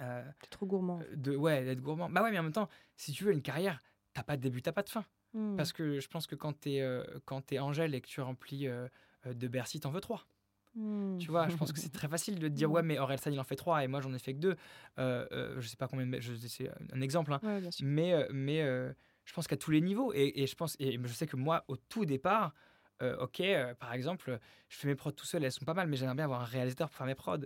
[0.00, 1.00] euh, T'es trop gourmand.
[1.14, 2.08] de, ouais, d'être gourmand.
[2.08, 3.80] Bah ouais, mais en même temps, si tu veux une carrière,
[4.14, 5.04] t'as pas de début, t'as pas de fin.
[5.34, 5.56] Mm.
[5.56, 8.66] Parce que je pense que quand t'es euh, quand t'es Angèle et que tu remplis
[8.66, 8.88] euh,
[9.26, 10.26] euh, de Bercy, t'en veux trois.
[10.74, 11.18] Mm.
[11.18, 12.72] Tu vois, je pense que c'est très facile de te dire, Mm.
[12.72, 14.56] ouais, mais Orelsan, il en fait trois et moi, j'en ai fait que deux.
[14.98, 17.40] Euh, euh, je sais pas combien, de- c'est un exemple, hein.
[17.42, 18.92] Ouais, mais, euh, mais euh,
[19.24, 20.12] je pense qu'à tous les niveaux.
[20.14, 22.54] Et, et je pense, et je sais que moi, au tout départ,
[23.02, 25.88] euh, ok, euh, par exemple, je fais mes prods tout seul, elles sont pas mal,
[25.88, 27.38] mais j'aimerais bien avoir un réalisateur pour faire mes prods.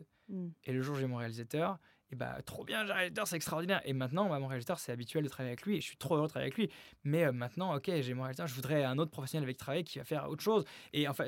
[0.64, 1.78] Et le jour où j'ai mon réalisateur,
[2.12, 3.80] et bah trop bien, j'ai un réalisateur, c'est extraordinaire.
[3.86, 6.16] Et maintenant, bah, mon réalisateur, c'est habituel de travailler avec lui et je suis trop
[6.16, 6.70] heureux de travailler avec lui.
[7.04, 9.82] Mais euh, maintenant, ok, j'ai mon réalisateur, je voudrais un autre professionnel avec qui travailler
[9.84, 10.64] qui va faire autre chose.
[10.92, 11.24] Et enfin,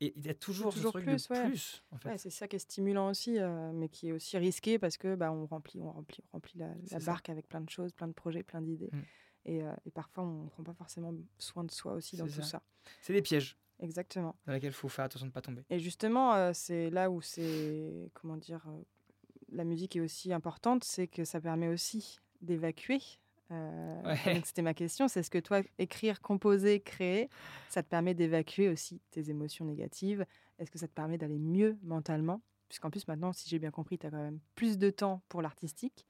[0.00, 1.48] et il y a toujours, Toujours ce truc plus, de ouais.
[1.50, 1.84] plus.
[1.92, 2.08] En fait.
[2.08, 5.14] Ouais, c'est ça qui est stimulant aussi, euh, mais qui est aussi risqué parce que
[5.14, 7.12] bah, on remplit, on remplit, on remplit la, la C'est ça.
[7.12, 8.90] barque avec plein de choses, plein de projets, plein d'idées.
[8.92, 9.00] Mm.
[9.44, 12.42] Et, euh, et parfois, on ne prend pas forcément soin de soi aussi dans tout
[12.42, 12.62] ça.
[13.00, 14.34] C'est des pièges Exactement.
[14.46, 15.62] dans lesquels il faut faire attention de ne pas tomber.
[15.68, 18.62] Et justement, euh, c'est là où c'est, comment dire,
[19.52, 23.00] la musique est aussi importante, c'est que ça permet aussi d'évacuer.
[23.50, 24.40] Euh, Ouais.
[24.44, 27.28] C'était ma question, c'est ce que toi, écrire, composer, créer,
[27.68, 30.24] ça te permet d'évacuer aussi tes émotions négatives
[30.58, 32.40] Est-ce que ça te permet d'aller mieux mentalement?
[32.68, 35.42] Puisqu'en plus, maintenant, si j'ai bien compris, tu as quand même plus de temps pour
[35.42, 36.06] l'artistique.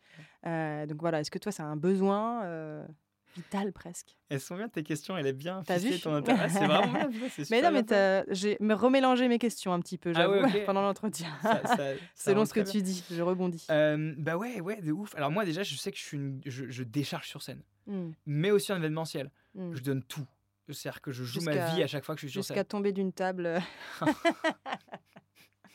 [0.47, 2.87] Euh, donc voilà, est-ce que toi, c'est un besoin euh,
[3.35, 6.49] vital presque Elles sont bien tes questions, elle est bien ficelée ton intérêt.
[6.49, 10.65] C'est vraiment bien, Mais non, mais j'ai remélangé mes questions un petit peu, Ah ouais,
[10.67, 11.29] pendant l'entretien.
[12.15, 12.73] Selon ce que bien.
[12.73, 13.67] tu dis, je rebondis.
[13.71, 15.15] Euh, bah ouais, ouais, de ouf.
[15.17, 18.13] Alors moi déjà, je sais que je, suis une- je, je décharge sur scène, Hmm,
[18.27, 19.31] mais aussi en événementiel.
[19.57, 19.75] hmm.
[19.75, 20.27] Je donne tout.
[20.69, 22.55] C'est-à-dire que je joue ma Jusqu'à- vie à chaque fois que je suis sur Jusqu'à
[22.55, 22.65] scène.
[22.65, 23.61] tomber d'une table.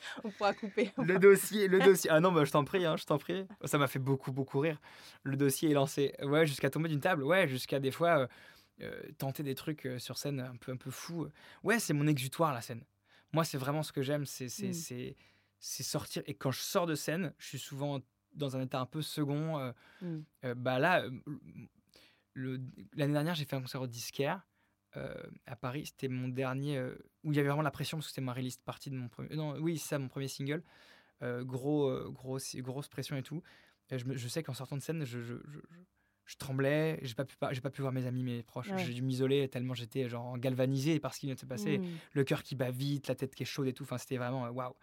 [0.24, 0.92] On pourra couper.
[0.98, 2.10] Le dossier, le dossier.
[2.12, 3.46] Ah non, bah, je t'en prie, hein, je t'en prie.
[3.66, 4.80] Ça m'a fait beaucoup, beaucoup rire.
[5.24, 6.14] Le dossier est lancé.
[6.22, 7.24] Ouais, jusqu'à tomber d'une table.
[7.24, 8.28] Ouais, jusqu'à des fois euh,
[8.82, 11.28] euh, tenter des trucs euh, sur scène un peu, un peu fous.
[11.64, 12.84] Ouais, c'est mon exutoire la scène.
[13.34, 15.14] Moi, c'est vraiment ce que j'aime, c'est, c'est, Mm.
[15.60, 16.24] c'est, sortir.
[16.28, 18.00] Et quand je sors de scène, je suis souvent
[18.34, 19.58] dans un état un peu second.
[19.60, 20.18] euh, Mm.
[20.46, 21.04] euh, bah là,
[22.36, 24.42] l'année dernière, j'ai fait un concert au disquaire
[24.96, 25.14] euh,
[25.46, 25.88] à Paris.
[25.88, 28.34] C'était mon dernier euh, où il y avait vraiment la pression parce que c'était ma
[28.34, 29.36] release partie de mon premier.
[29.36, 30.64] Non, oui, c'est ça, mon premier single.
[31.24, 33.42] Euh, gros, euh, grosse, grosse pression et tout.
[33.90, 35.60] Et je, me- je sais qu'en sortant de scène, je, je, je,
[36.26, 37.00] je- tremblais.
[37.02, 38.70] J'ai pas pu, j'ai pas pu voir mes amis, mes proches.
[38.70, 38.84] Ouais.
[38.86, 41.80] J'ai dû m'isoler tellement j'étais genre galvanisé par ce qui vient de se passer.
[41.80, 41.86] Hmm.
[42.14, 43.84] Le cœur qui bat vite, la tête qui est chaude et tout.
[43.84, 44.76] Enfin, c'était vraiment waouh.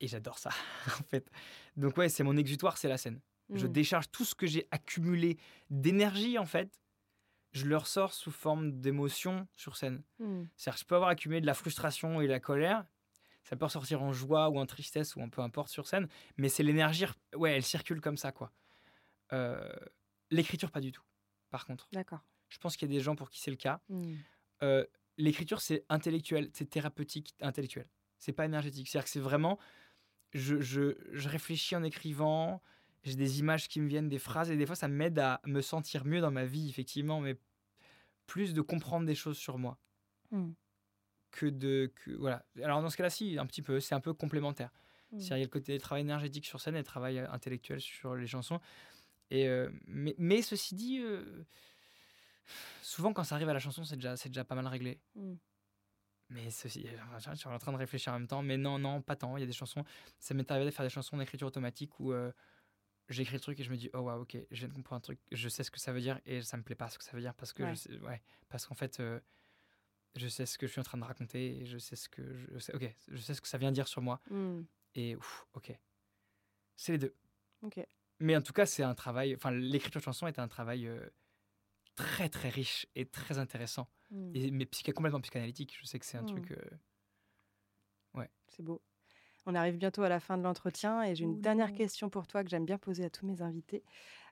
[0.00, 0.50] Et j'adore ça,
[1.00, 1.30] en fait.
[1.76, 3.20] Donc ouais, c'est mon exutoire, c'est la scène.
[3.52, 3.72] Je Hmm.
[3.72, 5.38] décharge tout ce que j'ai accumulé
[5.70, 6.70] d'énergie, en fait.
[7.54, 10.02] Je le ressors sous forme d'émotion sur scène.
[10.18, 10.44] Hmm.
[10.56, 12.84] C'est-à-dire que je peux avoir accumulé de la frustration et de la colère.
[13.44, 16.08] Ça peut ressortir en joie ou en tristesse ou en peu importe sur scène.
[16.36, 17.04] Mais c'est l'énergie,
[17.36, 18.52] ouais, elle circule comme ça, quoi.
[19.32, 19.72] Euh,
[20.30, 21.04] L'écriture, pas du tout.
[21.50, 22.20] Par contre, D'accord.
[22.48, 23.80] je pense qu'il y a des gens pour qui c'est le cas.
[23.88, 24.16] Hmm.
[24.62, 24.84] Euh,
[25.16, 27.88] L'écriture, c'est intellectuel, c'est thérapeutique, intellectuel.
[28.18, 28.88] C'est pas énergétique.
[28.88, 29.60] C'est-à-dire que c'est vraiment.
[30.32, 32.60] Je, je, je réfléchis en écrivant,
[33.04, 35.60] j'ai des images qui me viennent, des phrases, et des fois, ça m'aide à me
[35.60, 37.38] sentir mieux dans ma vie, effectivement, mais
[38.26, 39.78] plus de comprendre des choses sur moi
[40.30, 40.52] Hmm.
[41.30, 41.92] que de.
[41.94, 42.44] Que, voilà.
[42.62, 44.70] Alors, dans ce cas-là, si, un petit peu, c'est un peu complémentaire.
[45.18, 47.80] C'est-à-dire, il y a le côté travail énergétique sur scène et le travail euh, intellectuel
[47.80, 48.58] sur les chansons.
[49.30, 51.44] Et, euh, mais, mais ceci dit, euh,
[52.82, 55.00] souvent quand ça arrive à la chanson, c'est déjà, déjà pas mal réglé.
[55.14, 55.34] Hmm.
[56.30, 56.86] Mais ceci,
[57.18, 59.36] je suis en train de réfléchir en même temps, mais non, non, pas tant.
[59.36, 59.84] Il y a des chansons,
[60.18, 62.32] ça m'est arrivé de faire des chansons d'écriture automatique où euh,
[63.08, 65.00] j'écris le truc et je me dis, oh wow, ok, je viens de comprendre un
[65.00, 67.04] truc, je sais ce que ça veut dire et ça me plaît pas ce que
[67.04, 67.70] ça veut dire parce que, Ouais.
[67.70, 69.20] je sais- ouais, parce qu'en fait, euh,
[70.16, 72.22] je sais ce que je suis en train de raconter et je sais ce que,
[72.52, 74.62] je sais, ok, je sais ce que ça vient dire sur moi Hmm.
[74.94, 75.72] et ouf, ok,
[76.76, 77.14] c'est les deux.
[77.62, 77.84] Ok.
[78.20, 81.08] Mais en tout cas, c'est un travail, enfin, l'écriture de chansons est un travail euh,
[81.96, 84.30] très très riche et très intéressant, Hmm.
[84.34, 85.76] et, mais psy- complètement psychanalytique.
[85.80, 86.26] Je sais que c'est un Mm.
[86.26, 86.50] truc.
[86.52, 86.60] euh,
[88.48, 88.80] C'est beau.
[89.46, 92.42] On arrive bientôt à la fin de l'entretien et j'ai une dernière question pour toi
[92.44, 93.84] que j'aime bien poser à tous mes invités.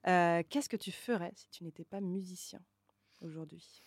[0.07, 2.61] Euh, Qu'est-ce que tu ferais si tu n'étais pas musicien
[3.21, 3.83] aujourd'hui?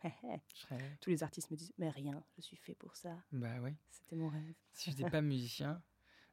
[0.54, 3.16] Serais- Tous les artistes me disent Mais rien, je suis fait pour ça.
[3.32, 3.72] Bah oui.
[3.90, 4.54] C'était mon rêve.
[4.72, 5.82] Si je n'étais pas musicien.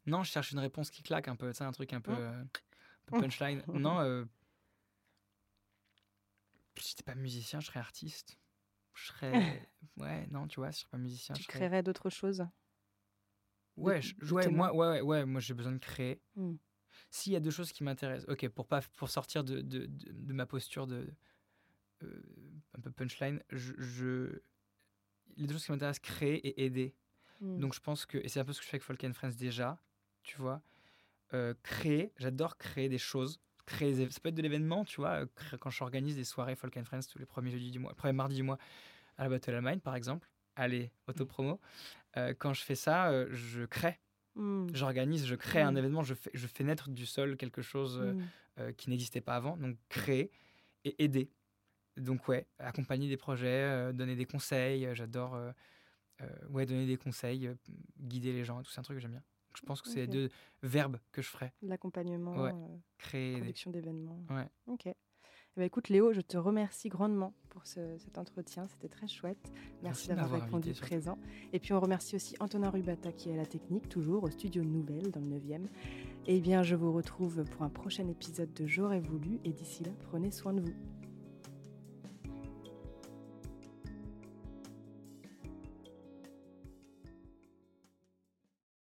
[0.07, 2.11] Non, je cherche une réponse qui claque un peu, tu sais, un truc un peu,
[2.11, 2.15] Mm.
[2.15, 2.47] euh, un
[3.05, 3.63] peu punchline.
[3.67, 4.25] non, euh,
[6.77, 8.37] si j'étais pas musicien, je serais artiste.
[8.95, 9.69] Je serais.
[9.97, 11.59] Ouais, non, tu vois, si je serais pas musicien, tu je serais.
[11.59, 12.45] créerais d'autres choses?
[13.81, 14.15] Ouais, je-
[14.49, 16.21] moi, ouais, ouais, ouais, moi j'ai besoin de créer.
[16.35, 16.53] Mm.
[17.09, 20.11] S'il y a deux choses qui m'intéressent, ok, pour pas pour sortir de, de, de,
[20.11, 21.07] de ma posture de
[22.03, 22.21] euh,
[22.77, 24.39] un peu punchline, je, je
[25.37, 26.95] les deux choses qui m'intéressent, créer et aider.
[27.41, 27.59] Hmm.
[27.59, 29.13] Donc je pense que et c'est un peu ce que je fais avec Folk and
[29.13, 29.81] Friends déjà,
[30.23, 30.61] tu vois,
[31.33, 33.39] Euh, créer, j'adore créer des choses.
[33.65, 36.75] Créer des ça peut être de l'événement, tu vois, euh, quand j'organise des soirées Folk
[36.77, 38.57] and Friends tous les premiers jeudis du mois, premier mardi du mois
[39.17, 40.29] à la Battle of Mine par exemple.
[40.55, 41.59] Allez, autopromo.
[42.17, 43.99] Euh, quand je fais ça, euh, je crée
[44.35, 44.67] Hmm.
[44.73, 45.77] j'organise, je crée un Mm.
[45.77, 48.13] événement, je fais, je fais naître du sol quelque chose euh,
[48.69, 48.73] Hmm.
[48.73, 49.57] qui n'existait pas avant.
[49.57, 50.31] Donc créer
[50.85, 51.31] et aider.
[51.97, 54.87] Donc ouais, accompagner des projets, donner des conseils.
[54.93, 55.37] J'adore
[56.49, 57.51] ouais, donner des conseils,
[57.99, 59.19] guider les gens, tout c'est un truc que j'aime bien.
[59.49, 60.29] Donc, je pense que c'est les deux
[60.63, 61.53] verbes que je ferais.
[61.61, 62.53] L'accompagnement, Ouais.
[62.97, 64.23] Créer production d'événements.
[64.29, 64.47] Ouais.
[64.67, 64.87] Ok.
[65.57, 69.51] Eh ben, écoute Léo, je te remercie grandement pour cet entretien, c'était très chouette.
[69.83, 71.17] Merci, d'avoir répondu présent.
[71.51, 74.63] Et puis on remercie aussi Antonin Rubata qui est à la technique, toujours au studio
[74.63, 75.65] Nouvelle dans le 9e.
[76.27, 79.91] Eh bien, je vous retrouve pour un prochain épisode de J'aurais voulu et d'ici là,
[80.09, 81.00] prenez soin de vous.